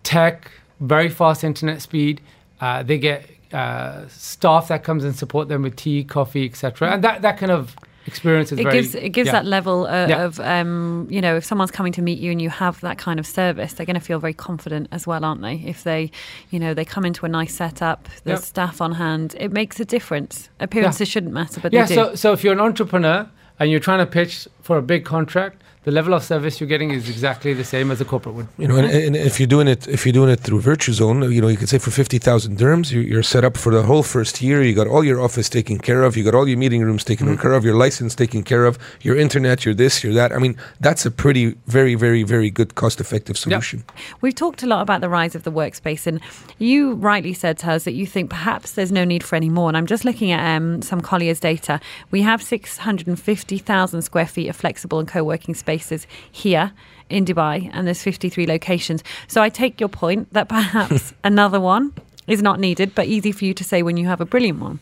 tech, 0.03 0.51
very 0.81 1.09
fast 1.09 1.45
internet 1.45 1.83
speed. 1.83 2.21
Uh, 2.61 2.83
they 2.83 2.99
get 2.99 3.29
uh, 3.53 4.07
staff 4.09 4.69
that 4.69 4.85
comes 4.85 5.05
and 5.05 5.15
support 5.17 5.49
them 5.49 5.63
with 5.63 5.77
tea, 5.77 6.05
coffee, 6.05 6.45
etc. 6.45 6.91
And 6.93 7.05
that, 7.05 7.23
that 7.23 7.39
kind 7.39 7.53
of 7.53 7.77
experience 8.07 8.51
is 8.53 8.59
it 8.59 8.63
very, 8.63 8.81
gives 8.81 8.95
it 8.95 9.11
gives 9.11 9.27
yeah. 9.27 9.33
that 9.33 9.45
level 9.45 9.87
uh, 9.87 10.07
Yeah. 10.07 10.25
of 10.25 10.41
um, 10.41 11.07
you 11.11 11.21
know 11.21 11.37
if 11.37 11.45
someone's 11.45 11.71
coming 11.71 11.93
to 11.93 12.01
meet 12.01 12.19
you 12.19 12.31
and 12.33 12.41
you 12.41 12.49
have 12.49 12.81
that 12.81 12.97
kind 12.97 13.21
of 13.21 13.27
service 13.27 13.75
they're 13.75 13.85
going 13.85 14.01
to 14.01 14.01
feel 14.01 14.19
very 14.19 14.33
confident 14.33 14.89
as 14.93 15.07
well 15.07 15.27
aren't 15.27 15.43
they 15.43 15.57
if 15.57 15.85
they 15.85 16.11
you 16.49 16.59
know 16.59 16.73
they 16.73 16.87
come 16.87 17.05
into 17.05 17.27
a 17.27 17.29
nice 17.29 17.55
setup 17.55 18.09
there's 18.25 18.39
Yep. 18.41 18.47
staff 18.47 18.81
on 18.81 18.93
hand 18.93 19.37
it 19.39 19.53
makes 19.53 19.79
a 19.79 19.85
difference 19.85 20.49
appearances 20.59 21.07
shouldn't 21.07 21.35
matter 21.35 21.61
but 21.61 21.71
yeah, 21.71 21.85
they 21.85 21.97
do 21.97 22.01
so 22.01 22.15
so 22.15 22.33
if 22.33 22.43
you're 22.43 22.55
an 22.55 22.61
entrepreneur 22.61 23.29
and 23.61 23.71
you're 23.71 23.81
trying 23.81 23.99
to 23.99 24.07
pitch 24.07 24.49
for 24.63 24.79
a 24.79 24.83
big 24.83 25.05
contract, 25.05 25.63
the 25.89 25.95
level 25.95 26.13
of 26.13 26.23
service 26.23 26.61
you're 26.61 26.69
getting 26.69 26.91
is 26.91 27.09
exactly 27.09 27.55
the 27.55 27.65
same 27.65 27.91
as 27.91 27.99
a 27.99 28.05
corporate 28.05 28.35
would. 28.35 28.47
you 28.59 28.69
know 28.69 28.77
and, 28.77 28.91
and 28.91 29.17
if 29.17 29.41
you're 29.41 29.47
doing 29.47 29.67
it 29.67 29.89
if 29.89 30.05
you're 30.05 30.13
doing 30.13 30.29
it 30.29 30.39
through 30.39 30.61
Virtuzone 30.61 31.33
you 31.33 31.41
know 31.41 31.49
you 31.49 31.57
could 31.57 31.71
say 31.71 31.79
for 31.79 31.91
50000 31.91 32.59
dirhams 32.59 32.93
you, 32.93 33.01
you're 33.01 33.23
set 33.23 33.43
up 33.43 33.57
for 33.57 33.73
the 33.73 33.83
whole 33.85 34.03
first 34.03 34.43
year. 34.43 34.63
You 34.63 34.75
got 34.75 34.87
all 34.87 35.03
your 35.03 35.19
office 35.19 35.49
taken 35.49 35.79
care 35.79 36.03
of. 36.03 36.15
You 36.15 36.25
got 36.25 36.35
all 36.35 36.47
your 36.47 36.59
meeting 36.59 36.83
rooms 36.83 37.05
taken 37.05 37.39
care 37.39 37.55
of. 37.55 37.65
Your 37.65 37.75
license 37.75 38.15
taken 38.15 38.43
care 38.43 38.67
of. 38.67 38.79
Your 39.01 39.17
internet 39.17 39.65
your 39.65 39.73
this 39.73 40.05
your 40.05 40.13
that. 40.13 40.31
I 40.31 40.39
mean 40.39 40.59
that's 40.79 41.07
a 41.07 41.11
pretty 41.11 41.57
very 41.67 41.95
very 41.95 42.23
very 42.23 42.51
good 42.51 42.75
cost 42.75 43.01
effective 43.01 43.39
solution. 43.39 43.83
We've 44.21 44.35
talked 44.35 44.63
a 44.63 44.67
lot 44.67 44.83
about 44.83 45.01
the 45.01 45.09
rise 45.09 45.35
of 45.35 45.45
the 45.45 45.53
workspace, 45.53 46.07
and 46.07 46.21
you 46.59 46.95
rightly 46.97 47.33
said 47.33 47.57
to 47.61 47.71
us 47.71 47.85
that 47.85 47.95
you 47.95 48.05
think 48.05 48.29
perhaps 48.29 48.73
there's 48.73 48.93
no 48.93 49.05
need 49.05 49.25
for 49.25 49.37
any 49.37 49.49
more. 49.49 49.69
And 49.71 49.77
I'm 49.79 49.87
just 49.87 50.05
looking 50.05 50.33
at 50.33 50.43
um, 50.55 50.83
some 50.83 51.01
Colliers 51.01 51.41
data. 51.41 51.81
We 52.11 52.21
have 52.23 52.43
650,000 52.43 54.03
square 54.03 54.27
feet 54.27 54.49
of 54.49 54.57
flexible 54.57 54.99
and 54.99 55.09
co 55.09 55.25
working 55.25 55.55
spaces 55.79 56.07
here 56.31 56.73
in 57.09 57.25
Dubai, 57.25 57.71
and 57.73 57.87
there's 57.87 58.03
53 58.03 58.47
locations. 58.47 59.03
So 59.29 59.43
I 59.43 59.49
take 59.49 59.81
your 59.81 59.89
point 59.89 60.33
that 60.33 60.49
perhaps 60.49 61.15
another 61.25 61.61
one 61.61 61.93
is 62.27 62.43
not 62.43 62.61
needed, 62.61 62.95
but 62.95 63.07
easy 63.07 63.33
for 63.33 63.47
you 63.47 63.55
to 63.55 63.65
say 63.65 63.83
when 63.83 63.97
you 63.97 64.07
have 64.07 64.21
a 64.21 64.27
brilliant 64.27 64.61
one. 64.61 64.81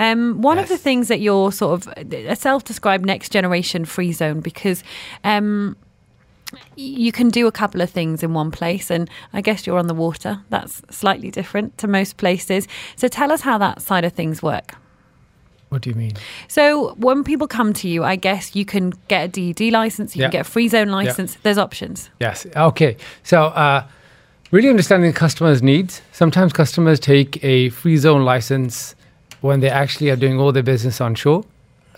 Um, 0.00 0.42
one 0.42 0.58
of 0.58 0.68
the 0.68 0.78
things 0.78 1.06
that 1.06 1.20
you're 1.20 1.52
sort 1.52 1.86
of 1.86 1.94
a 2.12 2.34
self 2.34 2.64
described 2.64 3.04
next 3.04 3.30
generation 3.30 3.84
free 3.84 4.12
zone 4.12 4.40
because. 4.40 4.82
Um, 5.24 5.76
you 6.74 7.12
can 7.12 7.28
do 7.28 7.46
a 7.46 7.52
couple 7.52 7.80
of 7.80 7.88
things 7.88 8.24
in 8.24 8.34
one 8.34 8.50
place 8.50 8.90
and 8.90 9.08
i 9.32 9.40
guess 9.40 9.68
you're 9.68 9.78
on 9.78 9.86
the 9.86 9.94
water 9.94 10.40
that's 10.48 10.82
slightly 10.90 11.30
different 11.30 11.78
to 11.78 11.86
most 11.86 12.16
places 12.16 12.66
so 12.96 13.06
tell 13.06 13.30
us 13.30 13.42
how 13.42 13.56
that 13.56 13.80
side 13.80 14.04
of 14.04 14.12
things 14.12 14.42
work 14.42 14.74
What 15.70 15.82
do 15.82 15.88
you 15.90 15.96
mean? 15.96 16.12
so 16.48 16.94
when 17.06 17.24
people 17.24 17.46
come 17.48 17.72
to 17.82 17.88
you 17.88 18.04
i 18.04 18.16
guess 18.16 18.54
you 18.54 18.64
can 18.64 18.92
get 19.08 19.20
a 19.24 19.28
DED 19.52 19.72
license 19.72 20.14
you 20.16 20.20
Yeah. 20.20 20.26
can 20.28 20.32
get 20.38 20.46
a 20.46 20.50
free 20.50 20.68
zone 20.68 20.88
license 20.88 21.36
there's 21.44 21.58
options 21.58 22.10
Yes. 22.20 22.46
Okay. 22.54 22.96
So, 23.22 23.38
uh, 23.64 23.80
really 24.50 24.68
understanding 24.68 25.10
the 25.12 25.16
customer's 25.18 25.62
needs. 25.62 26.02
Sometimes 26.12 26.52
customers 26.52 26.98
take 27.00 27.42
a 27.44 27.68
free 27.70 27.96
zone 27.96 28.24
license 28.24 28.94
when 29.40 29.60
they 29.60 29.70
actually 29.70 30.10
are 30.10 30.16
doing 30.16 30.38
all 30.40 30.52
their 30.52 30.62
business 30.74 31.00
on 31.00 31.14
shore, 31.14 31.44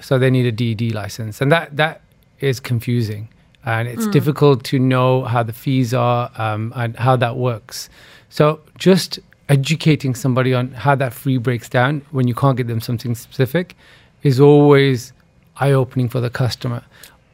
so 0.00 0.19
they 0.19 0.31
need 0.31 0.47
a 0.47 0.52
DED 0.52 0.93
license, 0.95 1.41
and 1.41 1.50
that 1.50 1.76
that 1.76 2.02
is 2.41 2.61
confusing, 2.61 3.29
and 3.64 3.88
it's 3.88 4.07
difficult 4.09 4.62
to 4.64 4.79
know 4.79 5.25
how 5.25 5.43
the 5.43 5.52
fees 5.52 5.95
are 5.95 6.31
um, 6.37 6.73
and 6.76 6.95
how 6.97 7.17
that 7.17 7.35
works. 7.37 7.88
So, 8.29 8.61
just 8.79 9.19
educating 9.52 10.14
somebody 10.14 10.54
on 10.54 10.71
how 10.85 10.94
that 10.94 11.12
free 11.12 11.37
breaks 11.37 11.68
down 11.68 12.00
when 12.11 12.26
you 12.26 12.35
can't 12.35 12.56
get 12.56 12.68
them 12.68 12.80
something 12.80 13.14
specific 13.14 13.76
is 14.23 14.40
always 14.40 15.12
eye 15.59 15.73
opening 15.73 16.09
for 16.09 16.21
the 16.21 16.30
customer. 16.30 16.82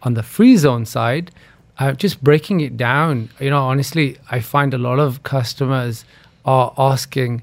On 0.03 0.15
the 0.15 0.25
free 0.25 0.57
zone 0.57 0.85
side, 0.85 1.31
uh, 1.79 1.93
just 1.93 2.17
breaking 2.25 2.59
it 2.61 2.77
down, 2.77 3.31
you 3.39 3.51
know, 3.51 3.63
honestly, 3.63 4.19
I 4.33 4.41
find 4.41 4.75
a 4.75 4.79
lot 4.79 4.99
of 4.99 5.23
customers 5.23 6.05
are 6.45 6.75
asking, 6.77 7.43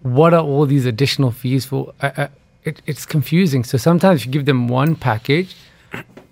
what 0.00 0.32
are 0.32 0.42
all 0.42 0.64
these 0.64 0.86
additional 0.86 1.30
fees 1.30 1.66
for? 1.66 1.92
Uh, 2.00 2.10
uh, 2.16 2.28
it, 2.64 2.80
it's 2.86 3.04
confusing. 3.04 3.64
So 3.64 3.76
sometimes 3.76 4.24
you 4.24 4.32
give 4.32 4.46
them 4.46 4.66
one 4.66 4.96
package, 4.96 5.54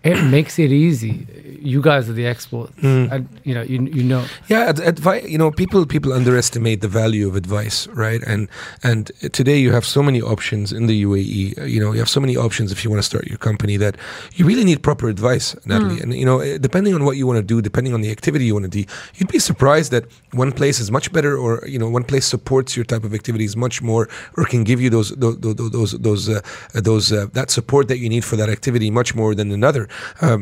it 0.02 0.22
makes 0.24 0.58
it 0.58 0.72
easy. 0.72 1.26
You 1.72 1.80
guys 1.90 2.04
are 2.10 2.16
the 2.22 2.26
experts, 2.34 2.72
Mm. 2.82 3.04
and 3.12 3.22
you 3.48 3.54
know, 3.56 3.64
you 3.72 3.78
you 3.98 4.04
know. 4.12 4.22
Yeah, 4.52 4.68
ad- 4.70 4.80
advice. 4.92 5.24
You 5.32 5.38
know, 5.42 5.50
people 5.62 5.80
people 5.94 6.12
underestimate 6.20 6.78
the 6.86 6.92
value 7.02 7.26
of 7.30 7.34
advice, 7.42 7.78
right? 8.06 8.22
And 8.32 8.42
and 8.90 9.02
today 9.38 9.58
you 9.64 9.70
have 9.72 9.84
so 9.96 10.00
many 10.08 10.20
options 10.34 10.66
in 10.78 10.86
the 10.90 10.96
UAE. 11.06 11.42
uh, 11.58 11.64
You 11.74 11.80
know, 11.82 11.90
you 11.94 12.00
have 12.04 12.12
so 12.16 12.20
many 12.20 12.36
options 12.46 12.68
if 12.74 12.78
you 12.84 12.90
want 12.92 13.00
to 13.04 13.08
start 13.12 13.24
your 13.32 13.38
company 13.48 13.76
that 13.84 13.94
you 14.36 14.44
really 14.50 14.64
need 14.70 14.80
proper 14.90 15.06
advice, 15.16 15.46
Natalie. 15.70 16.00
And 16.02 16.10
you 16.22 16.26
know, 16.28 16.38
eh, 16.46 16.58
depending 16.68 16.94
on 16.98 17.02
what 17.08 17.16
you 17.20 17.26
want 17.30 17.38
to 17.44 17.46
do, 17.54 17.56
depending 17.70 17.92
on 17.96 18.00
the 18.04 18.10
activity 18.16 18.44
you 18.48 18.54
want 18.58 18.66
to 18.70 18.74
do, 18.80 18.84
you'd 19.16 19.32
be 19.38 19.42
surprised 19.50 19.88
that 19.96 20.04
one 20.44 20.52
place 20.60 20.78
is 20.84 20.88
much 20.90 21.06
better, 21.16 21.32
or 21.44 21.50
you 21.72 21.78
know, 21.80 21.88
one 21.98 22.04
place 22.10 22.26
supports 22.36 22.70
your 22.76 22.84
type 22.92 23.04
of 23.08 23.12
activities 23.20 23.52
much 23.66 23.76
more, 23.90 24.04
or 24.36 24.44
can 24.52 24.62
give 24.70 24.78
you 24.84 24.90
those 24.96 25.08
those 25.22 25.36
those 25.40 25.70
those 25.76 25.92
those, 26.08 26.24
uh, 26.28 26.40
those 26.88 27.06
uh, 27.12 27.26
that 27.38 27.48
support 27.50 27.84
that 27.88 27.98
you 28.02 28.08
need 28.14 28.24
for 28.30 28.36
that 28.40 28.50
activity 28.56 28.88
much 29.00 29.10
more 29.20 29.32
than 29.34 29.48
another. 29.60 29.82
Um, 30.26 30.40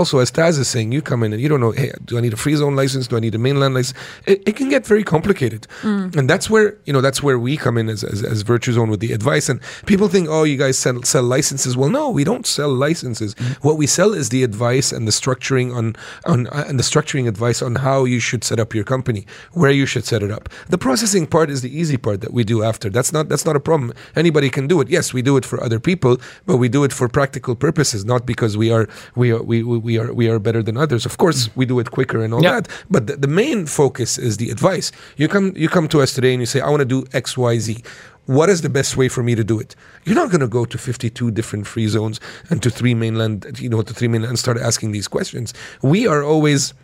also, 0.00 0.18
as 0.24 0.30
Taz 0.46 0.58
is 0.58 0.68
saying, 0.68 0.92
you 0.92 1.02
come 1.02 1.22
in 1.22 1.32
and 1.32 1.42
you 1.42 1.48
don't 1.48 1.60
know, 1.60 1.72
hey, 1.72 1.92
do 2.04 2.16
I 2.18 2.20
need 2.20 2.32
a 2.32 2.36
free 2.36 2.54
zone 2.56 2.76
license? 2.76 3.08
Do 3.08 3.16
I 3.16 3.20
need 3.20 3.34
a 3.34 3.38
mainland 3.38 3.74
license? 3.74 3.98
It, 4.26 4.42
it 4.48 4.56
can 4.56 4.68
get 4.68 4.86
very 4.86 5.02
complicated, 5.04 5.66
and 5.82 6.30
that's 6.30 6.48
where 6.48 6.76
you 6.86 6.92
know 6.92 7.00
that's 7.00 7.22
where 7.22 7.38
we 7.38 7.56
come 7.56 7.76
in 7.78 7.88
as, 7.88 8.04
as 8.04 8.22
as 8.22 8.44
Virtuzone 8.44 8.90
with 8.90 9.00
the 9.00 9.12
advice. 9.12 9.48
And 9.48 9.60
people 9.86 10.08
think, 10.08 10.28
oh, 10.28 10.44
you 10.44 10.56
guys 10.56 10.78
sell 10.78 11.02
sell 11.02 11.22
licenses. 11.22 11.76
Well, 11.76 11.90
no, 11.90 12.10
we 12.10 12.24
don't 12.24 12.46
sell 12.46 12.68
licenses. 12.68 13.34
What 13.62 13.76
we 13.76 13.86
sell 13.86 14.12
is 14.14 14.28
the 14.28 14.42
advice 14.44 14.92
and 14.92 15.06
the 15.06 15.12
structuring 15.12 15.74
on 15.74 15.96
on 16.24 16.46
uh, 16.48 16.64
and 16.68 16.78
the 16.78 16.84
structuring 16.84 17.26
advice 17.28 17.62
on 17.62 17.76
how 17.76 18.04
you 18.04 18.20
should 18.20 18.44
set 18.44 18.58
up 18.60 18.74
your 18.74 18.84
company, 18.84 19.26
where 19.52 19.70
you 19.70 19.86
should 19.86 20.04
set 20.04 20.22
it 20.22 20.30
up. 20.30 20.48
The 20.68 20.78
processing 20.78 21.26
part 21.26 21.50
is 21.50 21.62
the 21.62 21.74
easy 21.80 21.96
part 21.96 22.20
that 22.20 22.32
we 22.32 22.44
do 22.44 22.62
after. 22.62 22.90
That's 22.90 23.12
not 23.12 23.28
that's 23.28 23.44
not 23.44 23.56
a 23.56 23.60
problem. 23.60 23.92
Anybody 24.14 24.50
can 24.50 24.66
do 24.66 24.80
it. 24.80 24.88
Yes, 24.88 25.12
we 25.12 25.22
do 25.22 25.36
it 25.36 25.44
for 25.44 25.62
other 25.62 25.80
people, 25.80 26.18
but 26.46 26.56
we 26.58 26.68
do 26.68 26.84
it 26.84 26.92
for 26.92 27.08
practical 27.08 27.54
purposes, 27.56 28.04
not 28.04 28.26
because 28.26 28.56
we 28.56 28.70
are 28.70 28.88
we 29.14 29.32
are 29.32 29.42
we, 29.42 29.62
we 29.62 29.78
we 29.78 29.98
are 29.98 30.12
we 30.12 30.28
are 30.28 30.35
better 30.38 30.62
than 30.62 30.76
others. 30.76 31.06
Of 31.06 31.18
course, 31.18 31.48
mm. 31.48 31.56
we 31.56 31.66
do 31.66 31.78
it 31.78 31.90
quicker 31.90 32.22
and 32.24 32.32
all 32.34 32.42
Yeah. 32.42 32.60
that. 32.60 32.68
But 32.90 33.06
the, 33.06 33.16
the 33.16 33.28
main 33.28 33.66
focus 33.66 34.18
is 34.18 34.36
the 34.36 34.50
advice. 34.50 34.92
You 35.16 35.28
come 35.28 35.52
you 35.56 35.68
come 35.68 35.88
to 35.88 36.00
us 36.02 36.12
today 36.14 36.32
and 36.32 36.40
you 36.40 36.46
say, 36.46 36.60
I 36.60 36.68
want 36.70 36.80
to 36.80 36.84
do 36.86 37.04
X 37.12 37.36
Y 37.36 37.58
Z. 37.58 37.82
What 38.26 38.48
is 38.50 38.60
the 38.62 38.68
best 38.68 38.96
way 38.96 39.08
for 39.08 39.22
me 39.22 39.36
to 39.36 39.44
do 39.44 39.60
it? 39.60 39.76
You're 40.04 40.16
not 40.16 40.30
going 40.30 40.40
to 40.40 40.48
go 40.48 40.64
to 40.64 40.76
52 40.78 41.30
different 41.30 41.64
free 41.66 41.86
zones 41.86 42.18
and 42.50 42.60
to 42.64 42.70
three 42.70 42.92
mainland, 42.92 43.46
you 43.60 43.68
know, 43.68 43.82
to 43.82 43.94
three 43.94 44.08
mainland 44.08 44.30
and 44.30 44.38
start 44.38 44.58
asking 44.58 44.90
these 44.90 45.06
questions. 45.06 45.54
We 45.82 46.08
are 46.08 46.24
always 46.24 46.74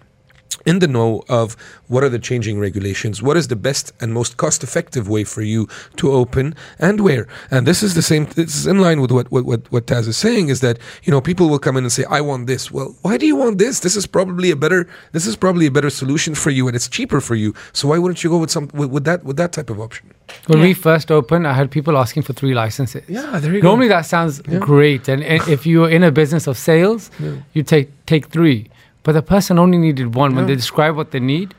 in 0.67 0.79
the 0.79 0.89
know 0.89 1.23
of 1.29 1.57
what 1.89 2.03
are 2.05 2.09
the 2.09 2.19
changing 2.19 2.59
regulations, 2.59 3.23
what 3.23 3.37
is 3.37 3.49
the 3.49 3.57
best 3.57 3.93
and 4.01 4.13
most 4.13 4.37
cost 4.37 4.63
effective 4.63 5.09
way 5.09 5.25
for 5.25 5.43
you 5.43 5.69
to 5.97 6.11
open 6.13 6.55
and 6.79 7.01
where. 7.01 7.27
And 7.51 7.67
this 7.67 7.83
is 7.83 7.95
the 7.95 8.03
same, 8.03 8.27
this 8.27 8.57
is 8.57 8.67
in 8.67 8.79
line 8.81 9.01
with 9.01 9.11
what, 9.11 9.31
what, 9.31 9.45
what, 9.45 9.71
what 9.73 9.87
Taz 9.87 10.09
is 10.09 10.17
saying 10.17 10.49
is 10.49 10.61
that, 10.61 10.79
you 11.05 11.11
know, 11.11 11.21
people 11.21 11.49
will 11.49 11.59
come 11.59 11.77
in 11.77 11.85
and 11.85 11.93
say, 11.93 12.05
I 12.09 12.21
want 12.21 12.47
this. 12.47 12.71
Well, 12.71 12.95
why 13.03 13.17
do 13.19 13.27
you 13.27 13.37
want 13.37 13.59
this? 13.59 13.81
This 13.81 13.97
is 13.97 14.07
probably 14.07 14.51
a 14.51 14.57
better, 14.57 14.89
this 15.13 15.27
is 15.27 15.37
probably 15.37 15.67
a 15.67 15.71
better 15.71 15.91
solution 15.91 16.35
for 16.35 16.51
you 16.51 16.67
and 16.67 16.77
it's 16.77 16.89
cheaper 16.89 17.21
for 17.21 17.35
you. 17.35 17.55
So 17.73 17.89
why 17.89 17.99
wouldn't 17.99 18.23
you 18.25 18.31
go 18.31 18.39
with 18.39 18.51
some, 18.51 18.69
with, 18.75 18.91
with 18.91 19.05
that, 19.05 19.25
with 19.25 19.37
that 19.37 19.53
type 19.53 19.71
of 19.71 19.81
option? 19.81 20.11
When 20.47 20.59
Yeah. 20.59 20.65
we 20.65 20.75
first 20.75 21.11
opened, 21.11 21.47
I 21.47 21.53
had 21.53 21.71
people 21.71 21.97
asking 21.99 22.23
for 22.23 22.33
three 22.33 22.55
licenses. 22.55 23.03
Yeah, 23.09 23.39
there 23.39 23.53
you 23.55 23.61
go. 23.61 23.69
Normally, 23.69 23.89
that 23.89 24.07
sounds 24.07 24.41
great, 24.61 25.07
and, 25.09 25.23
and 25.23 25.47
if 25.49 25.67
you're 25.67 25.91
in 25.91 26.03
a 26.03 26.11
business 26.11 26.47
of 26.47 26.57
sales, 26.57 27.11
you 27.53 27.63
take 27.63 27.91
take 28.07 28.29
three. 28.29 28.69
But 29.03 29.13
the 29.13 29.23
person 29.23 29.59
only 29.59 29.79
needed 29.79 30.15
one. 30.15 30.35
When 30.35 30.45
Yeah. 30.45 30.49
they 30.49 30.55
describe 30.57 30.97
what 30.97 31.11
they 31.11 31.21
need, 31.21 31.55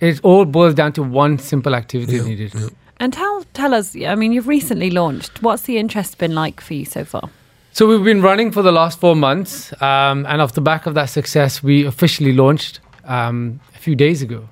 it 0.00 0.20
all 0.22 0.44
boils 0.44 0.74
down 0.74 0.92
to 0.94 1.02
one 1.02 1.38
simple 1.38 1.74
activity 1.74 2.16
Yeah, 2.16 2.24
needed. 2.24 2.54
yeah. 2.54 2.68
And 3.00 3.12
tell 3.12 3.44
tell 3.54 3.74
us. 3.74 3.96
I 3.96 4.14
mean, 4.14 4.32
you've 4.32 4.46
recently 4.48 4.90
launched. 4.90 5.42
What's 5.42 5.62
the 5.62 5.78
interest 5.78 6.18
been 6.18 6.34
like 6.34 6.60
for 6.60 6.74
you 6.74 6.84
so 6.84 7.04
far? 7.04 7.28
So 7.72 7.86
we've 7.86 8.04
been 8.04 8.20
running 8.20 8.50
for 8.52 8.62
the 8.62 8.72
last 8.72 8.98
four 9.00 9.14
months, 9.16 9.72
um, 9.80 10.26
and 10.26 10.40
off 10.42 10.52
the 10.54 10.60
back 10.60 10.86
of 10.86 10.94
that 10.94 11.06
success, 11.08 11.62
we 11.62 11.86
officially 11.86 12.32
launched 12.32 12.80
um, 13.04 13.60
a 13.74 13.78
few 13.78 13.94
days 13.94 14.22
ago, 14.22 14.48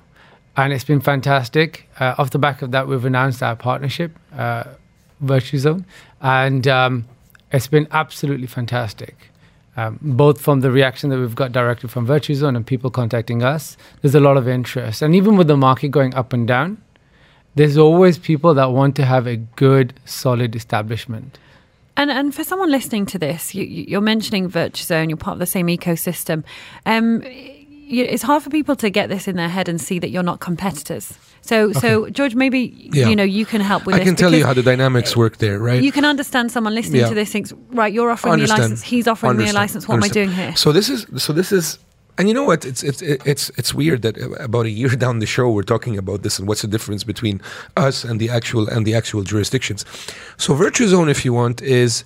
and 0.55 0.71
it's 0.73 0.85
been 0.85 1.01
fantastic. 1.01 1.89
Uh, 1.99 2.15
off 2.17 2.29
the 2.31 2.39
back 2.39 2.61
of 2.61 2.71
that, 2.71 2.87
we've 2.87 3.03
announced 3.05 3.43
our 3.43 3.55
partnership, 3.55 4.17
uh, 4.37 4.63
Virtuzone, 5.23 5.83
and 6.21 6.65
um, 6.67 7.05
it's 7.51 7.67
been 7.67 7.87
absolutely 7.91 8.47
fantastic. 8.47 9.28
Um, 9.79 9.97
both 10.01 10.41
from 10.41 10.59
the 10.59 10.71
reaction 10.71 11.09
that 11.09 11.19
we've 11.19 11.35
got 11.35 11.53
directly 11.53 11.87
from 11.87 12.05
Virtue 12.05 12.45
and 12.45 12.67
people 12.67 12.89
contacting 12.89 13.43
us, 13.43 13.77
there's 14.01 14.15
a 14.15 14.19
lot 14.19 14.35
of 14.35 14.45
interest, 14.45 15.01
and 15.01 15.15
even 15.15 15.37
with 15.37 15.47
the 15.47 15.55
market 15.55 15.89
going 15.89 16.13
up 16.15 16.33
and 16.33 16.45
down, 16.45 16.81
there's 17.55 17.77
always 17.77 18.17
people 18.17 18.53
that 18.55 18.71
want 18.71 18.97
to 18.97 19.05
have 19.05 19.25
a 19.25 19.37
good, 19.37 19.93
solid 20.03 20.53
establishment. 20.53 21.39
And 21.95 22.11
and 22.11 22.35
for 22.35 22.43
someone 22.43 22.71
listening 22.71 23.05
to 23.07 23.17
this, 23.19 23.55
you, 23.55 23.63
you're 23.63 24.01
mentioning 24.01 24.49
Virtue. 24.49 24.93
You're 24.93 25.15
part 25.17 25.35
of 25.35 25.39
the 25.39 25.45
same 25.45 25.67
ecosystem. 25.67 26.43
Um, 26.85 27.23
it's 27.89 28.23
hard 28.23 28.43
for 28.43 28.49
people 28.49 28.75
to 28.75 28.89
get 28.89 29.09
this 29.09 29.27
in 29.27 29.35
their 29.35 29.49
head 29.49 29.67
and 29.69 29.79
see 29.81 29.99
that 29.99 30.09
you're 30.09 30.23
not 30.23 30.39
competitors. 30.39 31.13
So 31.41 31.71
so 31.73 32.09
George, 32.09 32.35
maybe 32.35 32.59
Yeah. 32.93 33.09
you 33.09 33.15
know 33.15 33.23
you 33.23 33.45
can 33.45 33.61
help 33.61 33.85
with 33.85 33.95
I 33.95 34.03
can 34.03 34.15
tell 34.15 34.33
you 34.33 34.45
how 34.45 34.53
the 34.53 34.63
dynamics 34.63 35.15
work 35.15 35.37
there, 35.37 35.57
right? 35.59 35.81
You 35.81 35.91
can 35.91 36.05
understand 36.05 36.51
someone 36.51 36.75
listening 36.75 37.01
Yeah. 37.01 37.09
to 37.09 37.15
this 37.15 37.31
thinks, 37.31 37.53
right, 37.71 37.91
you're 37.93 38.11
offering 38.11 38.39
me 38.39 38.45
a 38.45 38.47
license, 38.47 38.81
he's 38.83 39.07
offering 39.07 39.37
me 39.37 39.49
a 39.49 39.53
license. 39.53 39.87
What 39.87 39.95
am 39.95 40.03
I 40.03 40.09
doing 40.09 40.31
here? 40.31 40.55
So 40.55 40.71
this 40.71 40.89
is 40.89 41.05
so 41.17 41.33
this 41.33 41.51
is 41.51 41.79
and 42.17 42.27
you 42.27 42.33
know 42.33 42.43
what 42.43 42.65
it's 42.65 42.83
it's 42.83 43.01
it's 43.01 43.49
it's 43.59 43.73
weird 43.73 44.01
that 44.01 44.17
uh, 44.17 44.31
about 44.49 44.65
a 44.65 44.69
year 44.69 44.89
down 45.05 45.19
the 45.19 45.25
show 45.25 45.49
we're 45.49 45.63
talking 45.75 45.97
about 45.97 46.21
this 46.21 46.37
and 46.39 46.47
what's 46.47 46.61
the 46.61 46.67
difference 46.75 47.03
between 47.05 47.41
us 47.87 48.03
and 48.03 48.19
the 48.19 48.29
actual 48.29 48.67
and 48.69 48.85
the 48.85 48.93
actual 48.93 49.23
jurisdictions. 49.23 49.85
So 50.37 50.53
Virtuzone 50.53 51.09
if 51.09 51.23
you 51.25 51.33
want 51.33 51.61
is 51.61 52.03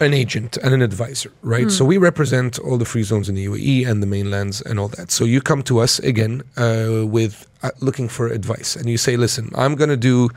an 0.00 0.12
agent 0.12 0.56
and 0.58 0.74
an 0.74 0.82
advisor, 0.82 1.32
right? 1.42 1.70
So 1.70 1.84
we 1.84 1.96
represent 1.96 2.58
all 2.58 2.76
the 2.76 2.84
free 2.84 3.02
zones 3.02 3.28
in 3.28 3.34
the 3.34 3.46
UAE 3.46 3.86
and 3.88 4.02
the 4.02 4.06
mainlands 4.06 4.60
and 4.62 4.78
all 4.78 4.88
that. 4.88 5.10
So 5.10 5.24
you 5.24 5.40
come 5.40 5.62
to 5.64 5.78
us 5.78 5.98
again 6.00 6.42
uh, 6.56 7.06
with 7.06 7.46
uh, 7.62 7.70
looking 7.80 8.08
for 8.08 8.28
advice, 8.28 8.76
and 8.76 8.88
you 8.90 8.98
say, 8.98 9.16
"Listen, 9.16 9.50
I'm 9.54 9.74
going 9.74 9.90
to 9.90 9.96
do 9.96 10.30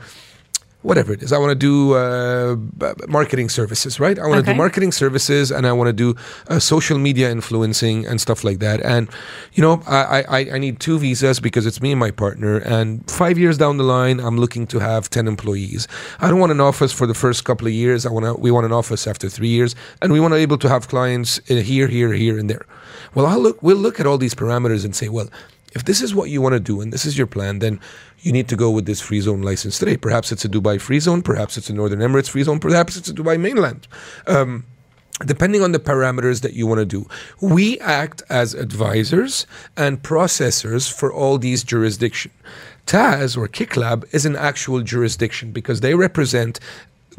whatever 0.82 1.12
it 1.12 1.22
is. 1.22 1.32
I 1.32 1.38
want 1.38 1.50
to 1.50 1.54
do 1.70 1.94
uh, 1.94 2.56
marketing 3.08 3.48
services, 3.50 4.00
right? 4.00 4.18
I 4.18 4.22
want 4.26 4.34
to 4.34 4.38
Okay. 4.40 4.52
do 4.52 4.56
marketing 4.58 4.92
services, 4.92 5.50
and 5.50 5.66
I 5.66 5.72
want 5.72 5.88
to 5.88 5.92
do 5.92 6.14
uh, 6.48 6.58
social 6.58 6.98
media 6.98 7.30
influencing 7.30 8.06
and 8.06 8.20
stuff 8.20 8.44
like 8.44 8.58
that. 8.60 8.80
And 8.84 9.08
you 9.52 9.62
know, 9.62 9.82
I, 9.86 10.22
I 10.28 10.38
I 10.54 10.58
need 10.58 10.80
two 10.80 10.98
visas 10.98 11.40
because 11.40 11.66
it's 11.66 11.80
me 11.82 11.90
and 11.92 12.00
my 12.00 12.10
partner. 12.10 12.58
And 12.58 12.88
five 13.10 13.36
years 13.38 13.58
down 13.58 13.76
the 13.76 13.84
line, 13.84 14.20
I'm 14.20 14.38
looking 14.38 14.66
to 14.68 14.78
have 14.78 15.08
ten 15.10 15.26
employees. 15.28 15.86
I 16.20 16.28
don't 16.30 16.40
want 16.40 16.52
an 16.52 16.60
office 16.60 16.92
for 16.92 17.06
the 17.06 17.14
first 17.14 17.44
couple 17.44 17.66
of 17.66 17.72
years. 17.74 18.06
I 18.06 18.10
want 18.10 18.24
to. 18.26 18.34
We 18.34 18.50
want 18.50 18.66
an 18.66 18.72
office 18.72 19.06
after 19.10 19.28
three 19.28 19.48
years, 19.58 19.74
and 20.00 20.12
we 20.12 20.20
want 20.20 20.32
to 20.32 20.36
be 20.36 20.42
able 20.42 20.58
to 20.58 20.68
have 20.68 20.88
clients 20.88 21.40
uh, 21.50 21.54
here, 21.56 21.88
here, 21.88 22.12
here, 22.12 22.38
and 22.38 22.48
there. 22.48 22.64
Well, 23.14 23.26
I'll 23.26 23.42
look. 23.42 23.62
We'll 23.62 23.82
look 23.86 24.00
at 24.00 24.06
all 24.06 24.18
these 24.18 24.34
parameters 24.34 24.84
and 24.84 24.94
say, 24.96 25.08
well, 25.08 25.28
if 25.72 25.84
this 25.84 26.02
is 26.02 26.14
what 26.14 26.30
you 26.30 26.40
want 26.40 26.54
to 26.54 26.60
do 26.60 26.80
and 26.80 26.92
this 26.92 27.04
is 27.04 27.16
your 27.16 27.26
plan, 27.26 27.60
then 27.60 27.80
you 28.20 28.32
need 28.32 28.48
to 28.48 28.56
go 28.56 28.70
with 28.70 28.86
this 28.86 29.00
free 29.00 29.20
zone 29.20 29.42
license 29.42 29.78
today. 29.78 29.96
Perhaps 29.96 30.32
it's 30.32 30.44
a 30.44 30.48
Dubai 30.48 30.80
free 30.80 31.00
zone, 31.00 31.22
perhaps 31.22 31.56
it's 31.56 31.70
a 31.70 31.72
Northern 31.72 32.00
Emirates 32.00 32.28
free 32.28 32.42
zone, 32.42 32.58
perhaps 32.58 32.96
it's 32.96 33.08
a 33.08 33.14
Dubai 33.14 33.40
mainland. 33.40 33.86
Um, 34.26 34.64
depending 35.26 35.62
on 35.62 35.72
the 35.72 35.78
parameters 35.78 36.40
that 36.40 36.54
you 36.54 36.66
want 36.66 36.78
to 36.78 36.86
do. 36.86 37.06
We 37.40 37.78
act 37.80 38.22
as 38.30 38.54
advisors 38.54 39.46
and 39.76 40.02
processors 40.02 40.90
for 40.90 41.12
all 41.12 41.38
these 41.38 41.62
jurisdictions. 41.62 42.34
Taz 42.86 43.36
or 43.36 43.46
Kiklabb 43.46 44.12
is 44.12 44.26
an 44.26 44.34
actual 44.34 44.80
jurisdiction 44.80 45.52
because 45.52 45.80
they 45.80 45.94
represent 45.94 46.58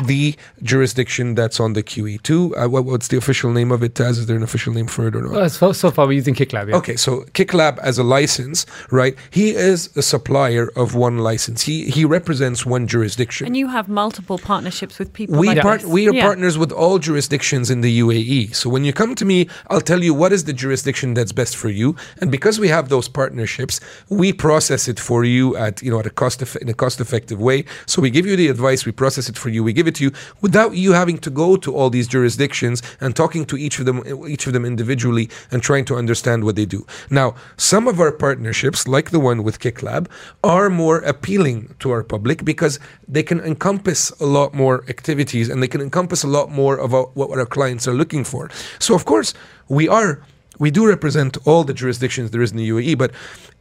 the 0.08 0.36
jurisdiction 0.64 1.36
that's 1.36 1.60
on 1.60 1.74
the 1.74 1.84
QE2. 1.84 2.32
Uh, 2.66 2.70
what, 2.70 2.86
what's 2.86 3.08
the 3.10 3.18
official 3.18 3.52
name 3.52 3.72
of 3.72 3.84
it, 3.84 3.94
Taz? 3.96 4.12
Is 4.12 4.26
there 4.28 4.38
an 4.38 4.44
official 4.44 4.74
name 4.74 4.88
for 4.88 5.08
it 5.08 5.16
or 5.16 5.22
not? 5.24 5.36
Uh, 5.36 5.50
so, 5.50 5.72
so 5.72 5.92
far, 5.92 6.06
we're 6.08 6.14
using 6.14 6.36
Kiklabb. 6.36 6.70
Yeah. 6.70 6.76
Okay, 6.78 6.96
so 6.96 7.22
Kiklabb 7.34 7.78
as 7.80 7.98
a 7.98 8.04
license, 8.04 8.66
right? 8.92 9.16
He 9.32 9.50
is 9.52 9.96
a 9.98 10.02
supplier 10.02 10.70
of 10.76 10.96
one 10.96 11.18
license. 11.20 11.62
He 11.64 11.86
he 11.90 12.06
represents 12.06 12.66
one 12.66 12.88
jurisdiction. 12.88 13.48
And 13.48 13.58
you 13.58 13.68
have 13.68 13.88
multiple 13.88 14.38
partnerships 14.38 15.00
with 15.00 15.12
people. 15.14 15.38
we 15.40 15.48
like 15.48 15.62
part, 15.62 15.82
this. 15.82 15.90
we 15.90 16.08
are 16.10 16.14
Yeah. 16.14 16.26
partners 16.26 16.58
with 16.58 16.72
all 16.72 17.00
jurisdictions 17.00 17.70
in 17.70 17.82
the 17.82 18.00
UAE. 18.00 18.54
So 18.56 18.70
when 18.70 18.84
you 18.86 18.94
come 18.94 19.16
to 19.16 19.26
me, 19.26 19.48
I'll 19.70 19.82
tell 19.92 20.04
you 20.04 20.14
what 20.14 20.32
is 20.32 20.44
the 20.46 20.54
jurisdiction 20.54 21.14
that's 21.14 21.32
best 21.32 21.56
for 21.58 21.70
you, 21.70 21.96
and 22.20 22.32
because 22.32 22.60
we 22.60 22.68
have 22.70 22.90
those 22.90 23.08
partnerships, 23.08 23.80
we 24.10 24.34
process 24.34 24.88
it 24.88 25.00
for 25.00 25.24
you 25.24 25.56
at 25.58 25.82
you 25.82 25.92
know 25.92 26.00
at 26.00 26.06
a 26.06 26.10
cost 26.10 26.42
eff- 26.42 26.56
in 26.64 26.70
a 26.70 26.74
cost 26.74 27.00
effective 27.02 27.40
way. 27.40 27.66
So 27.86 28.02
we 28.02 28.10
give 28.10 28.26
you 28.26 28.36
the 28.36 28.48
advice, 28.48 28.86
we 28.86 28.92
process 28.92 29.30
it 29.30 29.38
for 29.38 29.50
you, 29.50 29.64
we 29.64 29.74
give 29.74 29.88
it 29.88 29.91
to 29.92 30.04
you 30.06 30.12
without 30.42 30.76
you 30.76 30.94
having 30.94 31.18
to 31.20 31.30
go 31.30 31.56
to 31.58 31.76
all 31.76 31.90
these 31.90 32.08
jurisdictions 32.08 32.82
and 33.00 33.16
talking 33.16 33.46
to 33.46 33.58
each 33.58 33.80
of 33.80 33.86
them 33.86 34.04
each 34.28 34.48
of 34.48 34.54
them 34.54 34.66
individually 34.66 35.30
and 35.52 35.62
trying 35.62 35.86
to 35.86 35.96
understand 35.96 36.44
what 36.44 36.56
they 36.56 36.66
do. 36.66 36.86
Now, 37.10 37.36
some 37.58 37.88
of 37.88 38.00
our 38.00 38.12
partnerships, 38.12 38.88
like 38.88 39.12
the 39.12 39.20
one 39.20 39.44
with 39.44 39.60
Kiklabb, 39.60 40.08
are 40.44 40.70
more 40.70 41.00
appealing 41.00 41.76
to 41.80 41.92
our 41.92 42.04
public 42.04 42.44
because 42.46 42.80
they 43.08 43.24
can 43.24 43.40
encompass 43.42 44.10
a 44.20 44.26
lot 44.26 44.54
more 44.54 44.84
activities 44.90 45.50
and 45.50 45.62
they 45.62 45.68
can 45.68 45.82
encompass 45.82 46.24
a 46.24 46.28
lot 46.28 46.52
more 46.52 46.78
of 46.78 46.92
what 46.92 47.38
our 47.38 47.46
clients 47.46 47.88
are 47.88 47.94
looking 47.94 48.24
for. 48.24 48.50
So, 48.80 48.96
of 48.96 49.06
course, 49.06 49.34
we 49.70 49.88
are 49.88 50.22
we 50.62 50.70
do 50.70 50.88
represent 50.88 51.40
all 51.48 51.64
the 51.64 51.74
jurisdictions 51.74 52.30
there 52.30 52.44
is 52.44 52.52
in 52.52 52.58
the 52.58 52.70
UAE, 52.70 52.96
but 52.96 53.12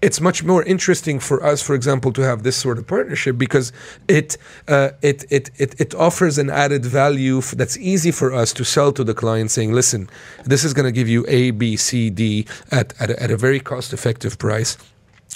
it's 0.03 0.21
much 0.21 0.45
more 0.45 0.63
interesting 0.65 1.19
for 1.19 1.43
us, 1.43 1.63
for 1.63 1.75
example, 1.75 2.13
to 2.13 2.21
have 2.21 2.43
this 2.43 2.57
sort 2.57 2.77
of 2.77 2.87
partnership 2.87 3.39
because 3.39 3.73
it 4.07 4.37
uh, 4.69 4.91
it, 5.01 5.25
it 5.31 5.51
it 5.57 5.81
it 5.81 5.95
offers 5.95 6.37
an 6.37 6.51
added 6.51 6.85
value 6.85 7.39
f- 7.39 7.53
that's 7.53 7.79
easy 7.79 8.11
for 8.11 8.35
us 8.35 8.53
to 8.53 8.65
sell 8.65 8.93
to 8.93 9.03
the 9.03 9.15
client, 9.15 9.51
saying, 9.51 9.73
"Listen, 9.73 10.11
this 10.45 10.63
is 10.63 10.75
going 10.75 10.85
to 10.85 10.93
give 10.93 11.09
you 11.09 11.25
A, 11.27 11.53
B, 11.53 11.75
C, 11.77 12.11
D 12.11 12.47
at 12.71 12.93
at 13.01 13.09
a, 13.11 13.23
at 13.23 13.31
a 13.31 13.37
very 13.37 13.61
cost 13.61 13.95
effective 13.95 14.39
price." 14.39 14.77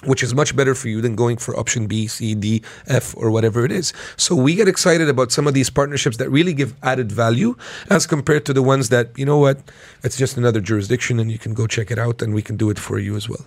Which 0.02 0.22
is 0.22 0.35
much 0.35 0.57
better 0.57 0.74
for 0.74 0.88
you 0.88 1.00
than 1.00 1.14
going 1.14 1.37
for 1.37 1.57
option 1.59 1.87
B, 1.87 2.07
C, 2.07 2.35
D, 2.35 2.62
F, 2.88 3.14
or 3.16 3.30
whatever 3.30 3.64
it 3.64 3.72
is. 3.72 3.92
So 4.16 4.35
we 4.35 4.54
get 4.54 4.68
excited 4.68 5.09
about 5.09 5.33
some 5.33 5.46
of 5.46 5.54
these 5.54 5.70
partnerships 5.70 6.16
that 6.16 6.28
really 6.30 6.52
give 6.52 6.74
added 6.83 7.12
value 7.12 7.57
as 7.90 8.07
compared 8.07 8.44
to 8.46 8.52
the 8.52 8.62
ones 8.62 8.88
that, 8.88 9.16
you 9.16 9.24
know 9.24 9.38
what, 9.38 9.61
it's 10.02 10.16
just 10.16 10.37
another 10.37 10.61
jurisdiction 10.61 11.20
and 11.20 11.30
you 11.30 11.38
can 11.38 11.54
go 11.54 11.66
check 11.66 11.90
it 11.90 11.98
out 11.98 12.22
and 12.22 12.35
we 12.35 12.42
can 12.42 12.57
do 12.57 12.70
it 12.70 12.78
for 12.78 12.98
you 12.98 13.16
as 13.16 13.28
well. 13.28 13.44